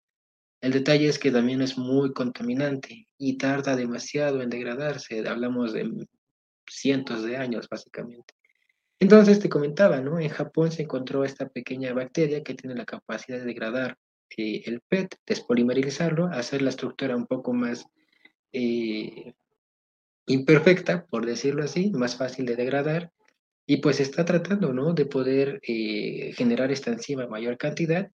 [0.61, 6.07] El detalle es que también es muy contaminante y tarda demasiado en degradarse, hablamos de
[6.69, 8.35] cientos de años básicamente.
[9.01, 10.19] Entonces te comentaba, ¿no?
[10.19, 13.97] En Japón se encontró esta pequeña bacteria que tiene la capacidad de degradar
[14.37, 17.87] eh, el PET, despolimerizarlo, hacer la estructura un poco más
[18.53, 19.35] eh,
[20.27, 23.13] imperfecta, por decirlo así, más fácil de degradar,
[23.67, 24.93] y pues está tratando, ¿no?
[24.95, 28.11] De poder eh, generar esta enzima en mayor cantidad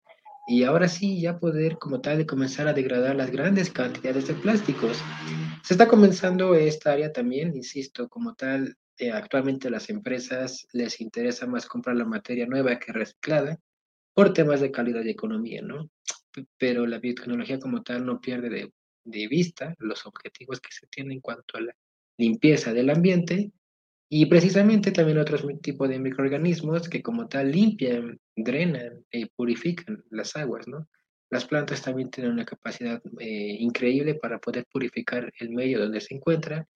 [0.47, 4.35] y ahora sí ya poder como tal de comenzar a degradar las grandes cantidades de
[4.35, 5.01] plásticos.
[5.63, 11.01] Se está comenzando esta área también, insisto, como tal, eh, actualmente a las empresas les
[11.01, 13.59] interesa más comprar la materia nueva que reciclada
[14.13, 15.89] por temas de calidad y economía, ¿no?
[16.57, 18.71] Pero la biotecnología como tal no pierde de,
[19.03, 21.75] de vista los objetivos que se tienen en cuanto a la
[22.17, 23.51] limpieza del ambiente
[24.09, 30.35] Y precisamente también otros tipos de microorganismos que como tal limpian, drenan y purifican las
[30.35, 30.87] aguas, ¿no?
[31.31, 36.13] Las plantas también tienen una capacidad eh, increíble para poder purificar el medio donde se
[36.13, 36.67] encuentran,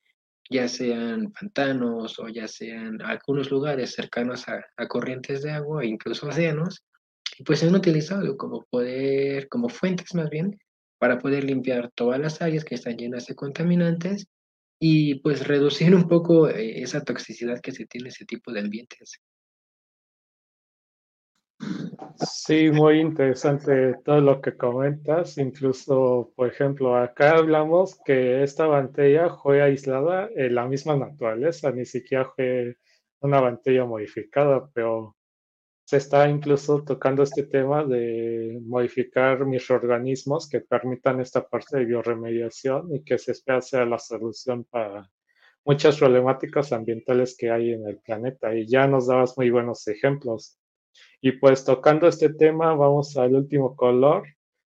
[0.49, 5.87] ya sean pantanos o ya sean algunos lugares cercanos a, a corrientes de agua e
[5.87, 6.83] incluso océanos,
[7.37, 10.59] y pues se han utilizado como poder, como fuentes más bien,
[10.97, 14.27] para poder limpiar todas las áreas que están llenas de contaminantes
[14.79, 19.19] y pues reducir un poco eh, esa toxicidad que se tiene ese tipo de ambientes.
[22.19, 25.37] Sí, muy interesante todo lo que comentas.
[25.37, 31.85] Incluso, por ejemplo, acá hablamos que esta botella fue aislada en la misma naturaleza, ni
[31.85, 32.77] siquiera fue
[33.19, 35.15] una botella modificada, pero
[35.89, 42.93] se está incluso tocando este tema de modificar microorganismos que permitan esta parte de bioremediación
[42.93, 45.09] y que se espera sea la solución para
[45.65, 48.53] muchas problemáticas ambientales que hay en el planeta.
[48.53, 50.59] Y ya nos dabas muy buenos ejemplos.
[51.21, 54.27] Y pues tocando este tema, vamos al último color.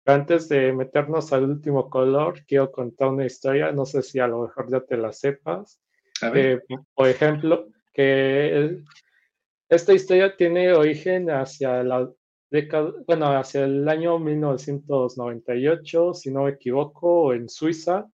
[0.06, 4.44] Antes de meternos al último color, quiero contar una historia, no sé si a lo
[4.44, 5.82] mejor ya te la sepas.
[6.94, 8.84] por ejemplo, que
[9.70, 12.10] esta historia tiene origen hacia la
[12.50, 18.08] década, bueno, hacia el año 1998, si no me equivoco, en Suiza,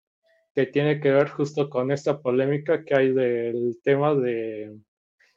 [0.54, 4.74] que tiene que ver justo con esta polémica que hay del tema de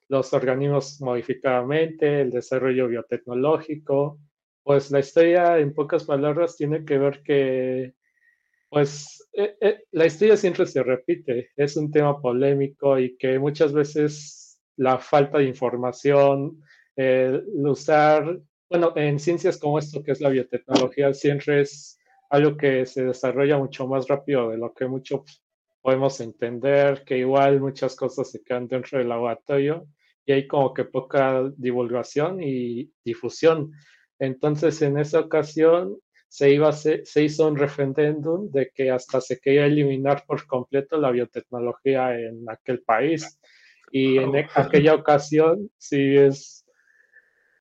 [0.07, 4.19] los organismos modificadamente, el desarrollo biotecnológico.
[4.63, 7.93] Pues la historia, en pocas palabras, tiene que ver que,
[8.69, 13.73] pues, eh, eh, la historia siempre se repite, es un tema polémico y que muchas
[13.73, 14.44] veces
[14.77, 16.61] la falta de información,
[16.95, 21.99] el usar, bueno, en ciencias como esto que es la biotecnología, siempre es
[22.29, 25.43] algo que se desarrolla mucho más rápido de lo que muchos
[25.81, 29.87] podemos entender, que igual muchas cosas se quedan dentro del laboratorio
[30.25, 33.71] y hay como que poca divulgación y difusión.
[34.17, 39.39] Entonces, en esa ocasión se, iba se, se hizo un referéndum de que hasta se
[39.39, 43.39] quería eliminar por completo la biotecnología en aquel país.
[43.91, 46.65] Y en e, aquella ocasión, sí es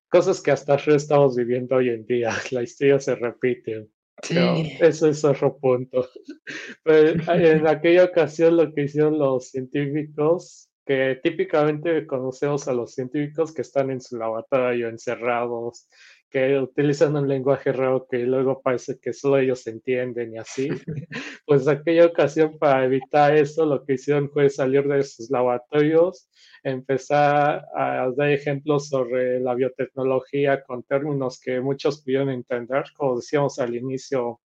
[0.08, 2.30] cosas que hasta estamos viviendo hoy en día.
[2.52, 3.88] La historia se repite.
[4.22, 4.38] Sí.
[4.80, 6.08] eso es otro punto.
[6.84, 13.52] Pero en aquella ocasión lo que hicieron los científicos, que típicamente conocemos a los científicos
[13.52, 15.88] que están en su laboratorio encerrados,
[16.34, 20.68] que utilizan un lenguaje raro que luego parece que solo ellos entienden y así.
[21.46, 26.28] Pues aquella ocasión para evitar eso, lo que hicieron fue salir de sus laboratorios,
[26.64, 33.60] empezar a dar ejemplos sobre la biotecnología con términos que muchos pudieron entender, como decíamos
[33.60, 34.40] al inicio,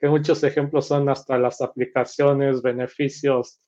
[0.00, 3.60] que muchos ejemplos son hasta las aplicaciones, beneficios.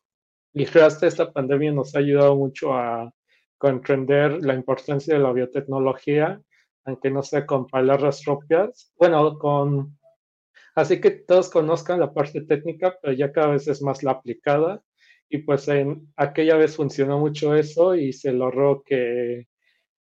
[0.54, 3.12] Y hasta esta pandemia nos ha ayudado mucho a
[3.58, 6.40] comprender la importancia de la biotecnología
[6.84, 8.92] aunque no sea con palabras propias.
[8.98, 9.98] Bueno, con...
[10.74, 14.82] Así que todos conozcan la parte técnica, pero ya cada vez es más la aplicada.
[15.28, 19.46] Y pues en aquella vez funcionó mucho eso y se logró que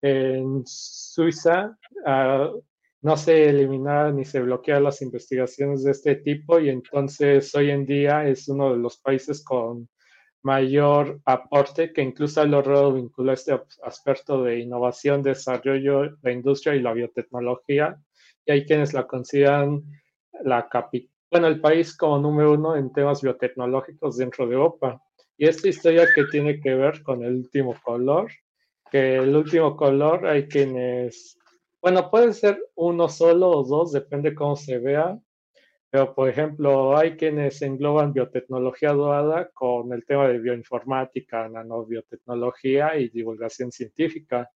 [0.01, 2.61] en Suiza uh,
[3.01, 7.85] no se eliminaran ni se bloquearan las investigaciones de este tipo y entonces hoy en
[7.85, 9.89] día es uno de los países con
[10.47, 16.93] mayor aporte que incluso logrado vincular este aspecto de innovación, desarrollo, la industria y la
[16.93, 18.01] biotecnología.
[18.45, 19.83] Y hay quienes la consideran
[20.43, 20.69] la
[21.29, 25.01] bueno, el país como número uno en temas biotecnológicos dentro de Europa.
[25.37, 28.31] Y esta historia que tiene que ver con el último color,
[28.89, 31.37] que el último color hay quienes,
[31.81, 35.19] bueno, puede ser uno solo o dos, depende cómo se vea,
[35.89, 43.09] pero, por ejemplo, hay quienes engloban biotecnología dorada con el tema de bioinformática, nanobiotecnología y
[43.09, 44.49] divulgación científica.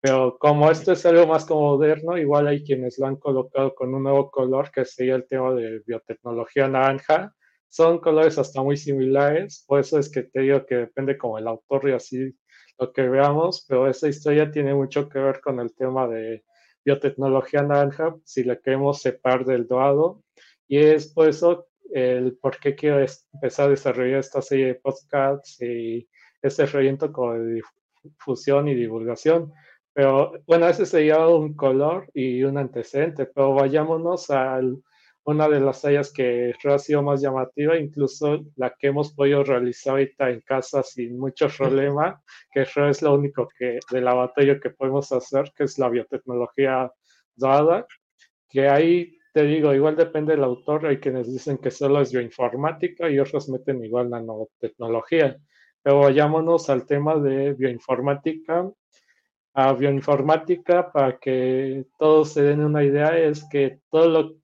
[0.00, 3.94] Pero como esto es algo más como moderno, igual hay quienes lo han colocado con
[3.94, 7.34] un nuevo color que sería el tema de biotecnología naranja.
[7.68, 11.46] Son colores hasta muy similares, por eso es que te digo que depende como el
[11.48, 12.34] autor y así
[12.78, 16.44] lo que veamos, pero esa historia tiene mucho que ver con el tema de
[16.84, 20.22] biotecnología naranja, si le queremos separar del dorado,
[20.70, 23.04] y es por eso el por qué quiero
[23.34, 26.08] empezar a desarrollar esta serie de podcasts y
[26.40, 27.60] este proyecto con
[28.04, 29.52] difusión y divulgación.
[29.92, 34.60] Pero bueno, ese sería un color y un antecedente, pero vayámonos a
[35.24, 39.94] una de las áreas que ha sido más llamativa, incluso la que hemos podido realizar
[39.94, 45.10] ahorita en casa sin mucho problema, que es lo único que de laboratorio que podemos
[45.10, 46.92] hacer, que es la biotecnología
[47.34, 47.88] dada,
[48.48, 53.08] que hay te digo, igual depende del autor, hay quienes dicen que solo es bioinformática
[53.08, 55.36] y otros meten igual nanotecnología.
[55.82, 58.70] Pero vayámonos al tema de bioinformática.
[59.54, 64.36] A bioinformática, para que todos se den una idea, es que todo lo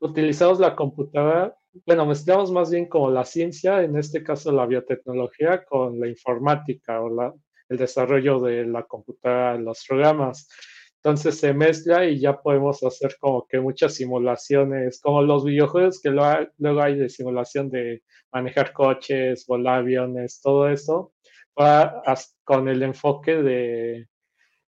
[0.00, 5.64] utilizamos la computadora, bueno, mezclamos más bien como la ciencia, en este caso la biotecnología,
[5.64, 7.32] con la informática o la,
[7.68, 10.48] el desarrollo de la computadora, los programas.
[11.02, 16.10] Entonces se mezcla y ya podemos hacer como que muchas simulaciones, como los videojuegos que
[16.10, 21.12] luego hay de simulación de manejar coches, volar aviones, todo eso,
[22.44, 24.08] con el enfoque de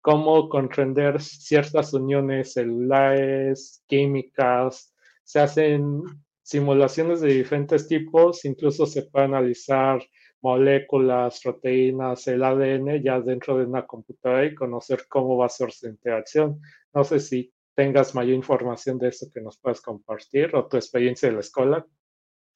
[0.00, 6.02] cómo comprender ciertas uniones celulares, químicas, se hacen
[6.42, 10.00] simulaciones de diferentes tipos, incluso se puede analizar
[10.42, 15.72] moléculas, proteínas, el ADN ya dentro de una computadora y conocer cómo va a ser
[15.72, 16.60] su interacción.
[16.94, 21.28] No sé si tengas mayor información de eso que nos puedas compartir o tu experiencia
[21.28, 21.86] de la escuela.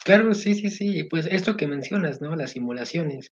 [0.04, 1.04] Claro, sí, sí, sí.
[1.04, 2.34] Pues esto que mencionas, ¿no?
[2.36, 3.32] Las simulaciones.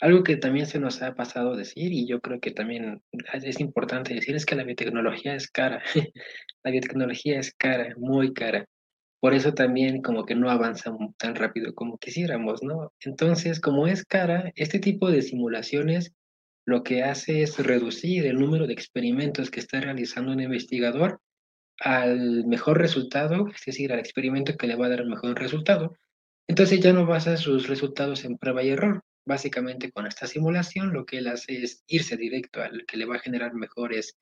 [0.00, 4.14] Algo que también se nos ha pasado decir y yo creo que también es importante
[4.14, 5.82] decir es que la biotecnología es cara.
[6.64, 8.66] la biotecnología es cara, muy cara
[9.26, 12.92] por eso también como que no avanza tan rápido como quisiéramos, ¿no?
[13.00, 16.12] Entonces, como es cara, este tipo de simulaciones
[16.64, 21.20] lo que hace es reducir el número de experimentos que está realizando un investigador
[21.80, 25.96] al mejor resultado, es decir, al experimento que le va a dar el mejor resultado.
[26.46, 29.02] Entonces ya no basa sus resultados en prueba y error.
[29.24, 33.16] Básicamente con esta simulación lo que él hace es irse directo al que le va
[33.16, 34.14] a generar mejores,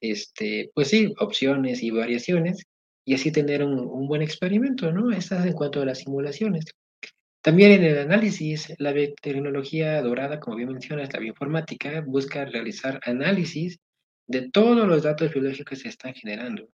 [0.00, 2.64] este, pues sí, opciones y variaciones
[3.06, 5.12] y así tener un, buen experimento, ¿no?
[5.12, 6.64] Estas en cuanto a las simulaciones.
[7.40, 8.92] También en el análisis, la
[9.22, 13.78] tecnología dorada, como bien mencionas, la bioinformática, busca realizar análisis
[14.26, 16.68] de todos los datos biológicos que se están generando.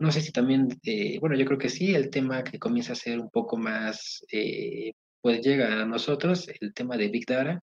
[0.00, 2.96] No sé si también, eh, bueno, yo creo que sí, el tema que comienza a
[2.96, 7.60] ser un poco más, eh, pues llega a nosotros, el tema de Big Data,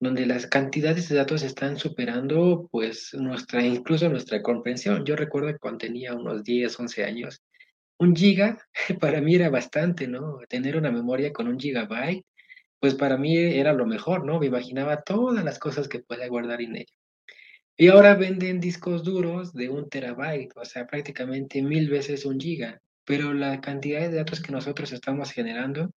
[0.00, 5.04] donde las cantidades de datos están superando pues nuestra, incluso nuestra comprensión.
[5.04, 7.42] Yo recuerdo que cuando tenía unos 10, 11 años,
[7.98, 8.58] un giga
[9.00, 10.38] para mí era bastante, ¿no?
[10.48, 12.24] Tener una memoria con un gigabyte,
[12.80, 14.40] pues para mí era lo mejor, ¿no?
[14.40, 16.94] Me imaginaba todas las cosas que podía guardar en ella.
[17.76, 22.80] Y ahora venden discos duros de un terabyte, o sea, prácticamente mil veces un giga,
[23.04, 25.90] pero la cantidad de datos que nosotros estamos generando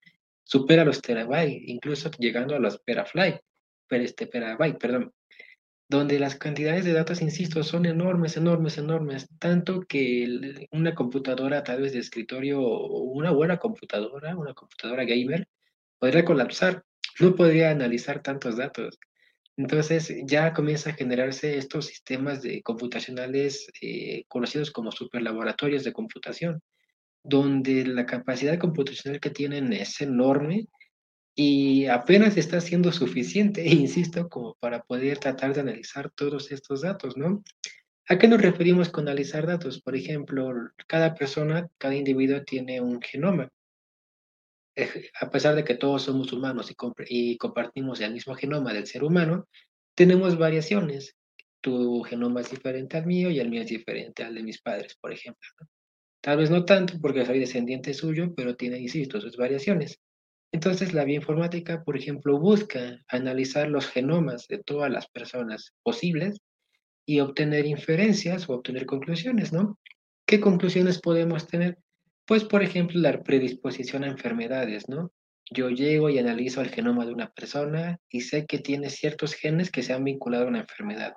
[0.44, 3.38] supera los terabytes, incluso llegando a los peraflight
[3.90, 5.14] este, perabyte, perdón,
[5.90, 11.82] donde las cantidades de datos, insisto, son enormes, enormes, enormes, tanto que una computadora tal
[11.82, 15.48] vez de escritorio o una buena computadora, una computadora gamer,
[16.00, 16.84] podría colapsar,
[17.20, 18.98] no podría analizar tantos datos.
[19.56, 26.62] Entonces ya comienza a generarse estos sistemas de computacionales eh, conocidos como superlaboratorios de computación,
[27.24, 30.68] donde la capacidad computacional que tienen es enorme
[31.36, 37.18] y apenas está siendo suficiente, insisto, como para poder tratar de analizar todos estos datos,
[37.18, 37.44] ¿no?
[38.10, 39.82] ¿A qué nos referimos con analizar datos?
[39.82, 40.54] Por ejemplo,
[40.88, 43.50] cada persona, cada individuo tiene un genoma.
[45.22, 46.74] A pesar de que todos somos humanos
[47.08, 49.48] y, compartimos el mismo genoma del ser humano,
[49.96, 51.16] tenemos variaciones.
[51.62, 54.96] Tu genoma es diferente al mío y el mío es diferente al de mis padres,
[55.00, 55.50] por ejemplo.
[56.20, 60.02] Tal vez no tanto porque soy descendiente suyo, pero tiene, insisto, sus variaciones.
[60.54, 66.38] Entonces, la bioinformática, por ejemplo, busca analizar los genomas de todas las personas posibles
[67.08, 69.80] y obtener inferencias o obtener conclusiones, ¿no?
[70.28, 71.80] ¿Qué conclusiones podemos tener?
[72.28, 75.12] Pues, por ejemplo, la predisposición a enfermedades, ¿no?
[75.50, 79.72] Yo llego y analizo el genoma de una persona y sé que tiene ciertos genes
[79.72, 81.16] que se han vinculado a una enfermedad.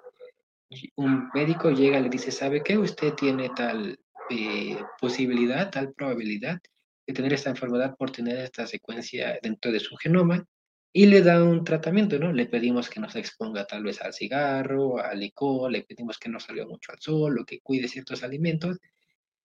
[0.97, 2.78] Un médico llega y le dice, ¿sabe qué?
[2.78, 3.99] Usted tiene tal
[4.30, 6.59] eh, posibilidad, tal probabilidad
[7.07, 10.45] de tener esta enfermedad por tener esta secuencia dentro de su genoma
[10.93, 12.33] y le da un tratamiento, ¿no?
[12.33, 16.29] Le pedimos que no se exponga tal vez al cigarro, al licor, le pedimos que
[16.29, 18.79] no salga mucho al sol o que cuide ciertos alimentos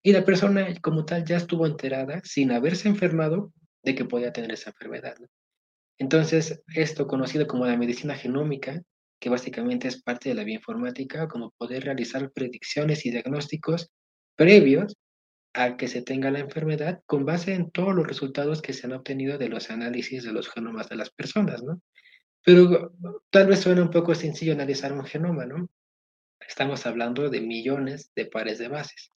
[0.02, 3.52] y la persona como tal ya estuvo enterada sin haberse enfermado
[3.82, 5.16] de que podía tener esa enfermedad.
[5.98, 8.82] Entonces, esto conocido como la medicina genómica,
[9.20, 13.90] que básicamente es parte de la bioinformática, como poder realizar predicciones y diagnósticos
[14.34, 14.96] previos
[15.54, 18.92] a que se tenga la enfermedad con base en todos los resultados que se han
[18.92, 21.82] obtenido de los análisis de los genomas de las personas, ¿no?
[22.44, 22.92] Pero
[23.30, 25.68] tal vez suena un poco sencillo analizar un genoma, ¿no?
[26.40, 29.10] Estamos hablando de millones de pares de bases.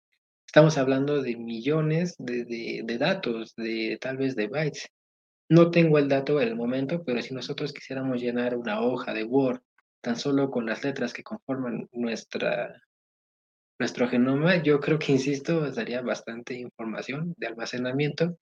[0.45, 4.87] Estamos hablando de millones de, de datos, de tal vez de bytes.
[5.49, 9.23] No tengo el dato en el momento, pero si nosotros quisiéramos llenar una hoja de
[9.23, 9.61] Word
[10.01, 12.79] tan solo con las letras que conforman nuestra,
[13.79, 18.37] nuestro genoma, yo creo que, insisto, daría bastante información de almacenamiento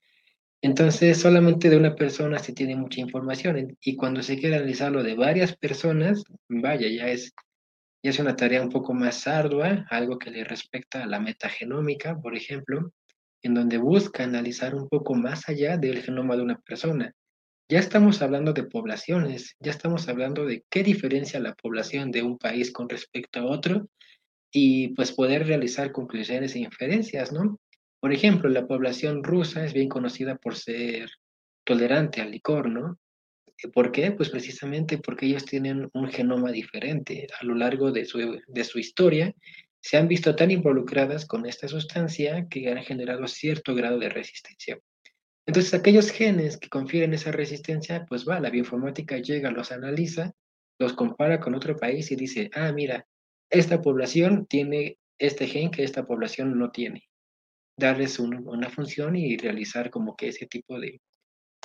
[0.62, 5.16] Entonces, solamente de una persona se tiene mucha información y cuando se quiere analizarlo de
[5.16, 7.34] varias personas, vaya, ya es,
[8.04, 12.18] ya es una tarea un poco más ardua, algo que le respecta a la metagenómica,
[12.22, 12.94] por ejemplo,
[13.44, 17.14] en donde busca analizar un poco más allá del genoma de una persona.
[17.70, 22.38] Ya estamos hablando de poblaciones, ya estamos hablando de qué diferencia la población de un
[22.38, 23.90] país con respecto a otro
[24.54, 27.60] y pues poder realizar conclusiones e inferencias, ¿no?
[28.00, 31.10] Por ejemplo, la población rusa es bien conocida por ser
[31.66, 33.00] tolerante al licor, ¿no?
[33.74, 34.12] ¿Por qué?
[34.12, 37.28] Pues precisamente porque ellos tienen un genoma diferente.
[37.40, 39.34] A lo largo de su, de su historia,
[39.82, 44.78] se han visto tan involucradas con esta sustancia que han generado cierto grado de resistencia.
[45.48, 50.32] Entonces, aquellos genes que confieren esa resistencia, pues va, la bioinformática llega, los analiza,
[50.80, 53.06] los compara con otro país y dice, ah, mira,
[53.54, 57.08] esta población tiene este gen que esta población no tiene
[57.78, 61.02] darles una función y realizar como que ese tipo de,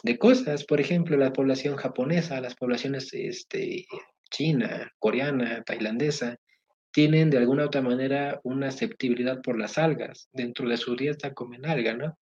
[0.03, 0.65] de, cosas.
[0.65, 3.87] Por ejemplo, la población japonesa, las poblaciones este,
[4.31, 6.37] china, coreana, tailandesa,
[6.93, 10.29] tienen de alguna u otra manera una aceptabilidad por las algas.
[10.33, 12.19] Dentro de su dieta comen alga, ¿no?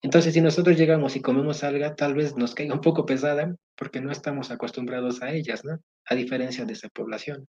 [0.00, 4.00] Entonces, si nosotros llegamos y comemos alga, tal vez nos caiga un poco pesada porque
[4.00, 5.80] no estamos acostumbrados a ellas, ¿no?
[6.06, 7.48] A diferencia de esa población.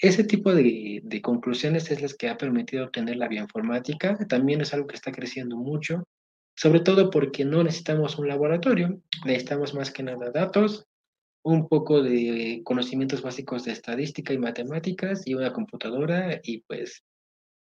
[0.00, 4.18] Ese tipo de, conclusiones es las que ha permitido obtener la bioinformática.
[4.28, 6.04] También es algo que está creciendo mucho,
[6.56, 10.86] sobre todo porque no necesitamos un laboratorio, necesitamos más que nada datos,
[11.42, 17.04] un poco de conocimientos básicos de estadística y matemáticas y una computadora y pues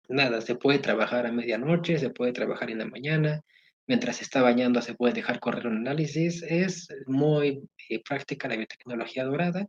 [0.07, 3.41] nada, se puede trabajar a medianoche, se puede trabajar en la mañana,
[3.87, 8.55] mientras se está bañando se puede dejar correr un análisis, es muy eh, práctica la
[8.55, 9.67] biotecnología dorada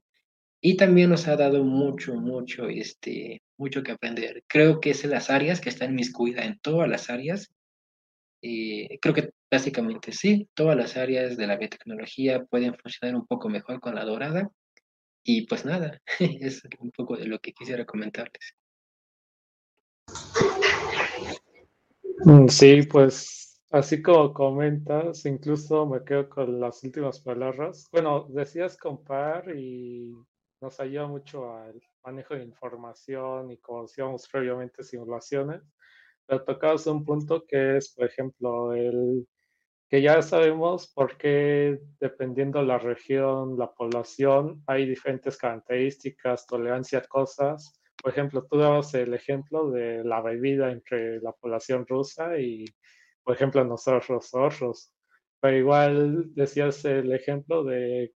[0.60, 4.42] y también nos ha dado mucho, mucho, este, mucho que aprender.
[4.46, 7.52] Creo que es en las áreas que están inmiscuidas en todas las áreas.
[8.42, 13.48] Eh, creo que básicamente sí, todas las áreas de la biotecnología pueden funcionar un poco
[13.48, 14.50] mejor con la dorada.
[15.22, 18.54] Y pues nada, es un poco de lo que quisiera comentarles.
[22.24, 27.88] Mm, sí, pues así como comentas, incluso me quedo con las últimas palabras.
[27.92, 30.14] Bueno, decías compar y
[30.66, 35.62] nos ayuda mucho al manejo de información y como decíamos previamente simulaciones,
[36.26, 39.28] pero tocamos un punto que es, por ejemplo, el
[39.88, 47.02] que ya sabemos por qué dependiendo la región, la población, hay diferentes características, tolerancia a
[47.02, 47.80] cosas.
[48.02, 52.64] Por ejemplo, tú dabas el ejemplo de la bebida entre la población rusa y,
[53.22, 54.92] por ejemplo, nosotros los otros.
[55.38, 58.15] Pero igual decías el ejemplo de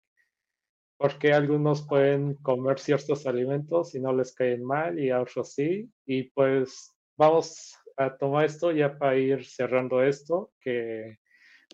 [0.99, 5.88] porque algunos pueden comer ciertos alimentos y no les caen mal y a otros sí.
[6.05, 11.18] Y pues vamos a tomar esto ya para ir cerrando esto, que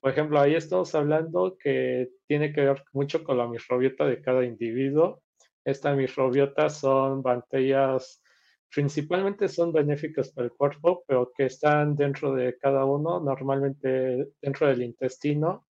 [0.00, 4.44] por ejemplo ahí estamos hablando que tiene que ver mucho con la microbiota de cada
[4.44, 5.22] individuo.
[5.64, 8.22] Esta microbiota son pantallas,
[8.70, 14.68] principalmente son benéficas para el cuerpo, pero que están dentro de cada uno, normalmente dentro
[14.68, 15.66] del intestino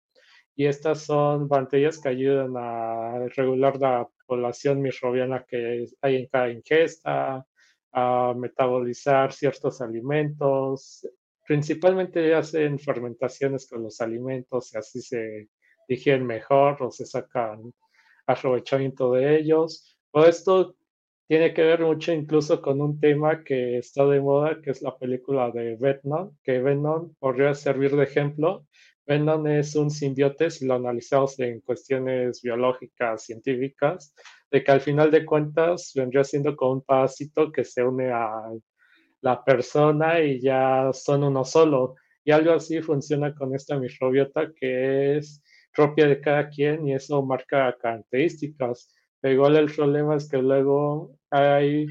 [0.54, 6.50] y estas son pantallas que ayudan a regular la población microbiana que hay en cada
[6.50, 7.46] ingesta,
[7.92, 11.06] a metabolizar ciertos alimentos.
[11.46, 15.48] Principalmente hacen fermentaciones con los alimentos y así se
[15.88, 17.72] digieren mejor o se sacan
[18.26, 19.98] aprovechamiento de ellos.
[20.10, 20.76] Todo esto
[21.26, 24.96] tiene que ver mucho incluso con un tema que está de moda, que es la
[24.96, 28.66] película de Venom, que Venom podría servir de ejemplo,
[29.06, 34.14] Venom es un simbiote, si lo analizamos en cuestiones biológicas, científicas,
[34.50, 38.30] de que al final de cuentas vendría siendo como un parásito que se une a
[39.22, 41.96] la persona y ya son uno solo.
[42.24, 45.42] Y algo así funciona con esta microbiota que es
[45.74, 48.94] propia de cada quien y eso marca características.
[49.20, 51.86] Pero igual el problema es que luego hay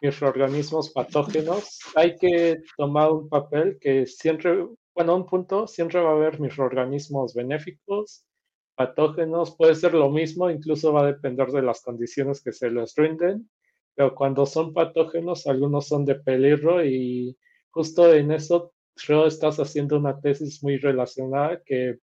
[0.00, 1.80] microorganismos patógenos.
[1.94, 4.66] Hay que tomar un papel que siempre
[4.98, 8.26] bueno, un punto, siempre va a haber microorganismos benéficos,
[8.74, 12.96] patógenos, puede ser lo mismo, incluso va a depender de las condiciones que se les
[12.96, 13.48] rinden,
[13.94, 17.38] pero cuando son patógenos, algunos son de peligro y
[17.70, 22.00] justo en eso creo estás haciendo una tesis muy relacionada que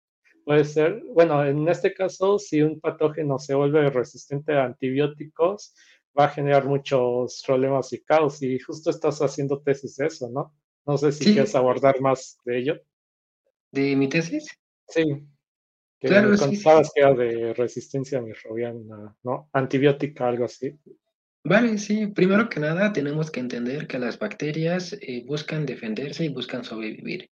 [0.44, 5.74] puede ser, bueno, en este caso, si un patógeno se vuelve resistente a antibióticos,
[6.18, 10.52] va a generar muchos problemas y caos y justo estás haciendo tesis de eso, ¿no?
[10.86, 12.80] No sé si quieres abordar más de ello.
[13.70, 14.48] ¿De mi tesis?
[14.88, 15.04] Sí.
[15.98, 19.48] Que claro, contabas que era de resistencia microbiana, ¿no?
[19.52, 20.76] Antibiótica, algo así.
[21.44, 22.08] Vale, sí.
[22.08, 27.30] Primero que nada, tenemos que entender que las bacterias eh, buscan defenderse y buscan sobrevivir.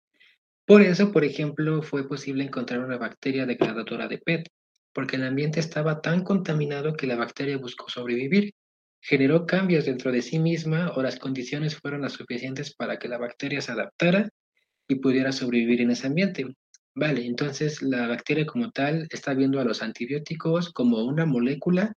[0.65, 4.47] Por eso, por ejemplo, fue posible encontrar una bacteria degradadora de PET,
[4.93, 8.53] porque el ambiente estaba tan contaminado que la bacteria buscó sobrevivir.
[9.01, 13.17] Generó cambios dentro de sí misma o las condiciones fueron las suficientes para que la
[13.17, 14.29] bacteria se adaptara
[14.87, 16.45] y pudiera sobrevivir en ese ambiente.
[16.93, 21.93] Vale, entonces la bacteria como tal está viendo a los antibióticos como una molécula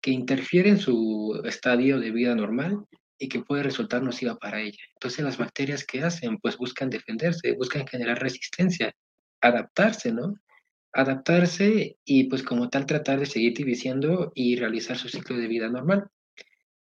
[0.00, 2.84] que interfiere en su estadio de vida normal
[3.18, 4.78] y que puede resultar nociva para ella.
[4.94, 8.94] Entonces las bacterias que hacen, pues buscan defenderse, buscan generar resistencia,
[9.40, 10.34] adaptarse, ¿no?
[10.92, 15.68] Adaptarse y pues como tal tratar de seguir dividiendo y realizar su ciclo de vida
[15.68, 16.08] normal.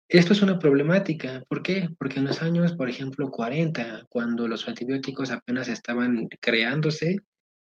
[0.07, 1.43] Esto es una problemática.
[1.47, 1.89] ¿Por qué?
[1.97, 7.17] Porque en los años, por ejemplo, 40, cuando los antibióticos apenas estaban creándose,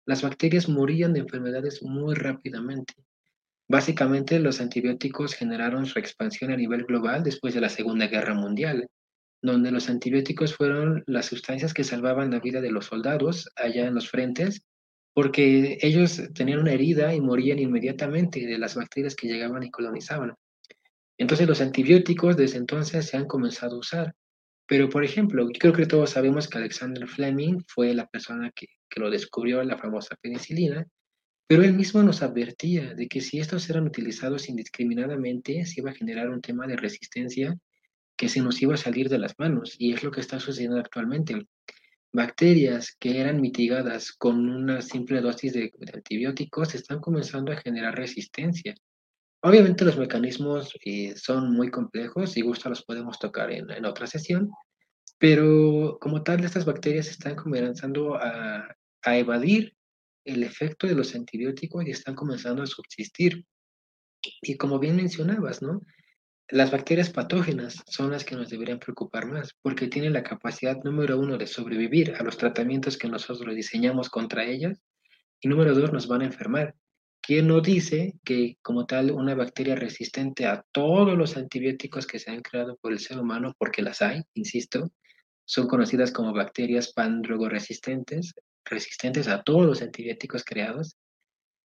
[0.06, 2.94] las bacterias morían de enfermedades muy rápidamente.
[3.68, 8.88] Básicamente, los antibióticos generaron su expansión a nivel global después de la Segunda Guerra Mundial,
[9.42, 13.94] donde los antibióticos fueron las sustancias que salvaban la vida de los soldados allá en
[13.94, 14.62] los frentes,
[15.12, 20.34] porque ellos tenían una herida y morían inmediatamente de las bacterias que llegaban y colonizaban.
[21.20, 24.14] Entonces los antibióticos desde entonces se han comenzado a usar.
[24.66, 29.00] Pero, por ejemplo, creo que todos sabemos que Alexander Fleming fue la persona que, que
[29.00, 30.86] lo descubrió, la famosa penicilina,
[31.46, 35.94] pero él mismo nos advertía de que si estos eran utilizados indiscriminadamente, se iba a
[35.94, 37.58] generar un tema de resistencia
[38.16, 40.78] que se nos iba a salir de las manos, y es lo que está sucediendo
[40.78, 41.46] actualmente.
[42.12, 48.74] Bacterias que eran mitigadas con una simple dosis de, antibióticos están comenzando a generar resistencia.
[49.42, 54.06] Obviamente los mecanismos eh, son muy complejos y gusto los podemos tocar en, en, otra
[54.06, 54.50] sesión,
[55.18, 59.74] pero como tal estas bacterias están comenzando a, a evadir
[60.24, 63.44] el efecto de los antibióticos y están comenzando a subsistir.
[64.42, 65.80] Y como bien mencionabas, ¿no?
[66.48, 71.18] Las bacterias patógenas son las que nos deberían preocupar más, porque tienen la capacidad número
[71.18, 74.82] uno de sobrevivir a los tratamientos que nosotros diseñamos contra ellas,
[75.40, 76.74] y número dos, nos van a enfermar.
[77.22, 82.30] ¿Quién no dice que como tal una bacteria resistente a todos los antibióticos que se
[82.30, 84.90] han creado por el ser humano, porque las hay, insisto,
[85.44, 90.96] son conocidas como bacterias pandrogoresistentes, resistentes a todos los antibióticos creados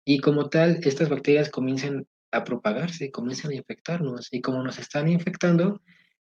[0.05, 5.07] y como tal estas bacterias comienzan a propagarse, comienzan a infectarnos y como nos están
[5.07, 5.81] infectando,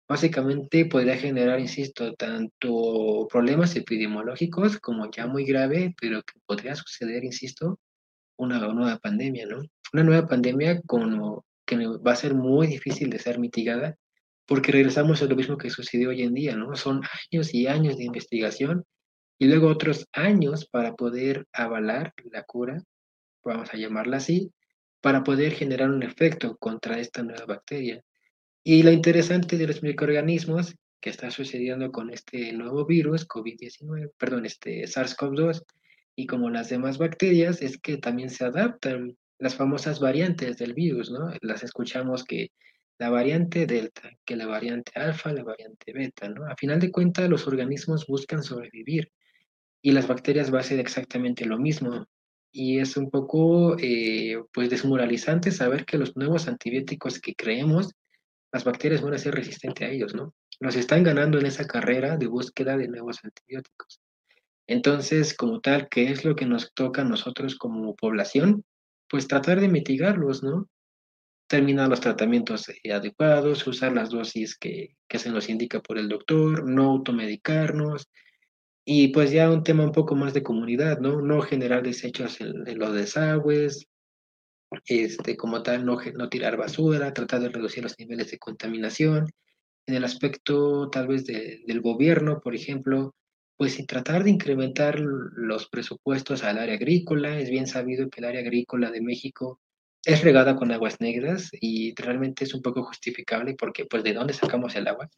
[0.09, 7.24] básicamente podría generar, insisto, tanto problemas epidemiológicos como ya muy grave, pero que podría suceder,
[7.24, 7.81] insisto,
[8.37, 9.62] una nueva pandemia, ¿no?
[9.93, 13.97] Una nueva pandemia como que va a ser muy difícil de ser mitigada
[14.47, 16.74] porque regresamos a lo mismo que sucedió hoy en día, ¿no?
[16.76, 18.84] Son años y años de investigación
[19.39, 22.82] y luego otros años para poder avalar la cura,
[23.45, 24.53] vamos a llamarla así,
[25.01, 28.03] para poder generar un efecto contra esta nueva bacteria.
[28.64, 34.47] Y lo interesante de los microorganismos que está sucediendo con este nuevo virus, COVID-19, perdón,
[34.47, 35.62] este SARS-CoV-2,
[36.17, 41.11] y como las demás bacterias, es que también se adaptan las famosas variantes del virus,
[41.11, 41.31] ¿no?
[41.43, 42.51] Las escuchamos que
[42.99, 46.47] la variante delta, que la variante alfa, la variante beta, ¿no?
[46.47, 49.12] A final de cuentas, los organismos buscan sobrevivir
[49.83, 52.07] y las bacterias va a ser exactamente lo mismo.
[52.51, 57.93] Y es un poco eh, pues desmoralizante saber que los nuevos antibióticos que creemos,
[58.51, 60.35] las bacterias van a ser resistentes a ellos, ¿no?
[60.61, 64.01] Nos están ganando en esa carrera de búsqueda de nuevos antibióticos.
[64.67, 68.64] Entonces, como tal, ¿qué es lo que nos toca a nosotros como población?
[69.09, 70.69] Pues tratar de mitigarlos, ¿no?
[71.49, 76.69] Terminar los tratamientos adecuados, usar las dosis que, que se nos indica por el doctor,
[76.69, 78.09] no automedicarnos,
[78.89, 81.21] y pues ya un tema un poco más de comunidad, ¿no?
[81.21, 83.89] No generar desechos en, los desagües,
[84.87, 89.27] este, como tal, no, no tirar basura, tratar de reducir los niveles de contaminación.
[89.87, 93.12] En el aspecto tal vez del gobierno, por ejemplo,
[93.57, 97.39] pues y tratar de incrementar los presupuestos al área agrícola.
[97.39, 99.61] Es bien sabido que el área agrícola de México
[100.05, 104.35] es regada con aguas negras y realmente es un poco justificable porque pues de dónde
[104.35, 105.11] sacamos el agua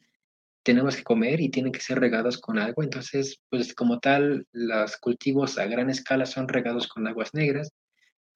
[0.68, 2.84] tenemos que comer y tienen que ser regados con agua.
[2.84, 7.72] Entonces, pues como tal, los cultivos a gran escala son regados con aguas negras.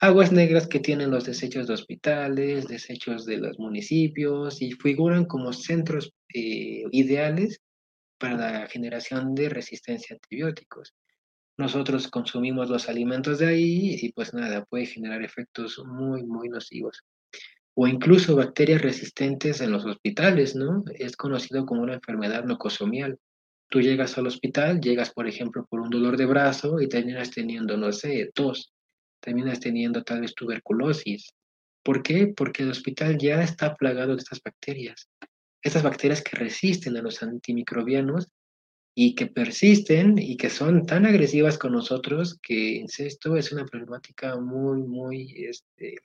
[0.00, 5.53] Aguas negras que tienen los desechos de hospitales, desechos de los municipios y figuran como
[5.53, 7.61] centros eh, ideales
[8.22, 10.94] para la generación de resistencia a antibióticos.
[11.58, 17.02] Nosotros consumimos los alimentos de ahí y pues nada, puede generar efectos muy, muy nocivos
[17.74, 20.84] o incluso bacterias resistentes en los hospitales, ¿no?
[20.94, 23.18] Es conocido como una enfermedad nocosomial.
[23.68, 27.76] Tú llegas al hospital, llegas, por ejemplo, por un dolor de brazo y terminas teniendo,
[27.78, 28.72] no sé, tos,
[29.20, 31.32] terminas teniendo tal vez tuberculosis.
[31.82, 32.32] ¿Por qué?
[32.36, 35.08] Porque el hospital ya está plagado de estas bacterias.
[35.62, 38.28] Estas bacterias que resisten a los antimicrobianos
[38.94, 44.38] y que persisten y que son tan agresivas con nosotros que esto es una problemática
[44.38, 45.96] muy, muy, este,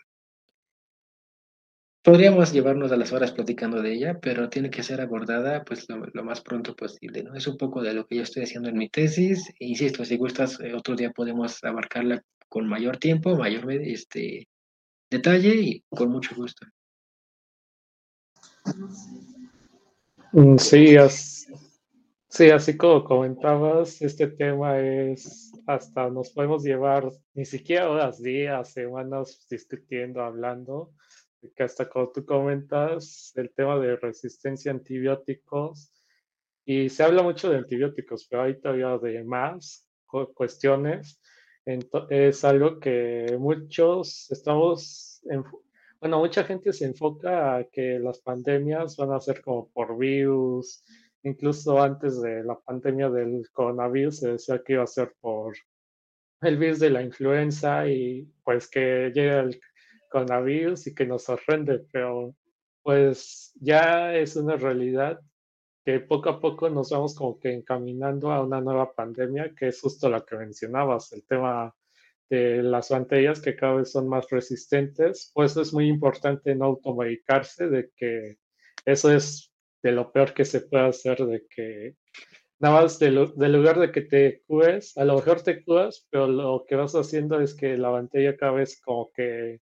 [2.07, 6.23] podríamos llevarnos a las horas platicando de ella, pero tiene que ser abordada pues lo,
[6.23, 7.35] más pronto posible, ¿no?
[7.35, 10.57] Es un poco de lo que yo estoy haciendo en mi tesis, insisto, si gustas,
[10.61, 14.47] eh, otro día podemos abarcarla con mayor tiempo, mayor este,
[15.11, 16.65] detalle y con mucho gusto.
[20.37, 20.95] Mm, sí,
[22.29, 28.71] sí, así como comentabas, este tema es hasta nos podemos llevar ni siquiera horas, días,
[28.71, 30.91] semanas discutiendo, hablando,
[31.55, 35.91] que hasta como tú comentas, el tema de resistencia a antibióticos,
[36.65, 39.87] y se habla mucho de antibióticos, pero hay todavía de más
[40.35, 41.19] cuestiones.
[42.11, 45.19] es algo que muchos estamos
[45.99, 50.83] bueno, mucha gente se enfoca a que las pandemias van a ser como por virus.
[51.23, 55.55] Incluso antes de la pandemia del coronavirus se decía que iba a ser por
[56.41, 59.59] el virus de la influenza y pues que llega el
[60.11, 62.35] coronavirus y que nos sorprende, pero
[62.83, 65.19] pues ya es una realidad
[65.83, 69.81] que poco a poco nos vamos como que encaminando a una nueva pandemia, que es
[69.81, 71.73] justo la que mencionabas, el tema
[72.29, 77.67] de las pantallas que cada vez son más resistentes, pues es muy importante no automedicarse,
[77.67, 78.37] de que
[78.85, 79.51] eso es
[79.83, 81.95] de lo peor que se puede hacer, de que
[82.59, 86.65] nada más de, lugar de que te cures, a lo mejor te curas, pero lo
[86.67, 89.59] que vas haciendo es que la pantalla cada vez como que,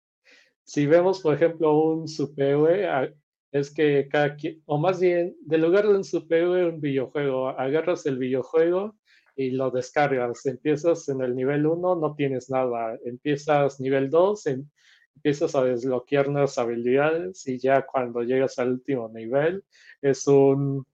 [0.64, 3.14] si vemos por ejemplo un superhéroe,
[3.52, 8.06] es que cada quien, o más bien, de lugar de un superhéroe, un videojuego, agarras
[8.06, 8.96] el videojuego
[9.36, 10.46] y lo descargas.
[10.46, 12.98] Empiezas en el nivel 1, no tienes nada.
[13.06, 14.70] Empiezas nivel 2, em,
[15.16, 19.64] empiezas a desbloquear nuevas habilidades y ya cuando llegas al último nivel
[20.02, 20.86] es un,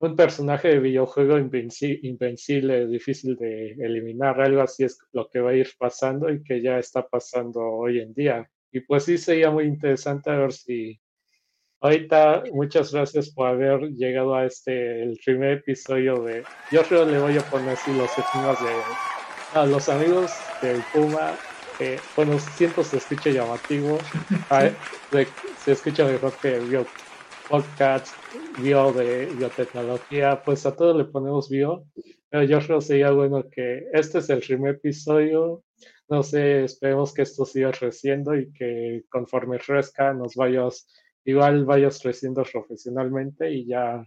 [0.00, 4.40] un personaje de videojuego invencible, difícil de eliminar.
[4.40, 8.00] Algo así es lo que va a ir pasando y que ya está pasando hoy
[8.00, 8.50] en día.
[8.72, 10.98] Y pues sí sería muy interesante a ver si
[11.82, 16.44] Ahorita, muchas gracias por haber llegado a este, el primer episodio de.
[16.70, 18.70] Yo creo le voy a poner así los estigmas de.
[19.58, 21.34] A los amigos del Puma.
[22.16, 23.98] bueno, siento se escucha llamativo.
[25.64, 26.84] se escucha mejor que bio
[27.48, 28.14] podcast,
[28.58, 30.42] bio de biotecnología.
[30.44, 31.86] Pues a todos le ponemos bio.
[32.28, 35.64] Pero yo creo que sería bueno que este es el primer episodio.
[36.10, 40.86] No sé, esperemos que esto siga creciendo y que conforme crezca nos vayas
[41.24, 44.04] igual vayas creciendo profesionalmente y ya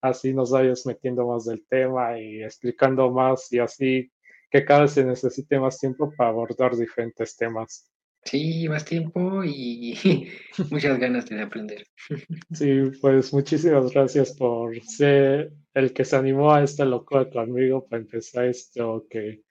[0.00, 4.12] así nos vayas metiendo más del tema y explicando más y así
[4.50, 7.88] que cada vez se necesite más tiempo para abordar diferentes temas.
[8.24, 10.28] Sí, más tiempo y
[10.70, 11.86] muchas ganas de aprender.
[12.52, 18.02] Sí, pues muchísimas gracias por ser el que se animó a esta locura conmigo para
[18.02, 19.42] empezar esto que,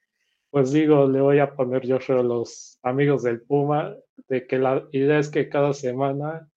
[0.51, 3.95] pues digo, le voy a poner yo a los amigos del Puma,
[4.29, 6.47] de que la idea es que cada semana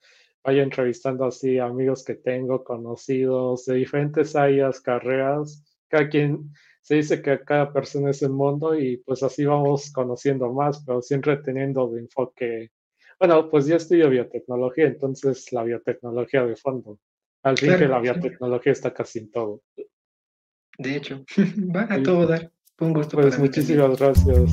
[0.44, 5.64] vaya entrevistando así amigos que tengo, conocidos de diferentes áreas, carreras.
[5.88, 10.52] Cada quien se dice que cada persona es un mundo y pues así vamos conociendo
[10.52, 12.70] más, pero siempre teniendo de enfoque.
[13.18, 16.98] Bueno, pues yo estudio biotecnología, entonces la biotecnología de fondo.
[17.42, 19.62] Al fin que la biotecnología está casi en todo.
[20.78, 21.24] De hecho,
[21.74, 22.50] va a todo dar.
[22.80, 23.16] Un gusto.
[23.16, 24.50] Pues muchísimas gracias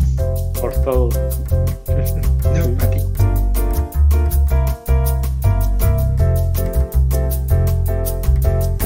[0.62, 1.10] por todo.
[1.90, 3.11] no,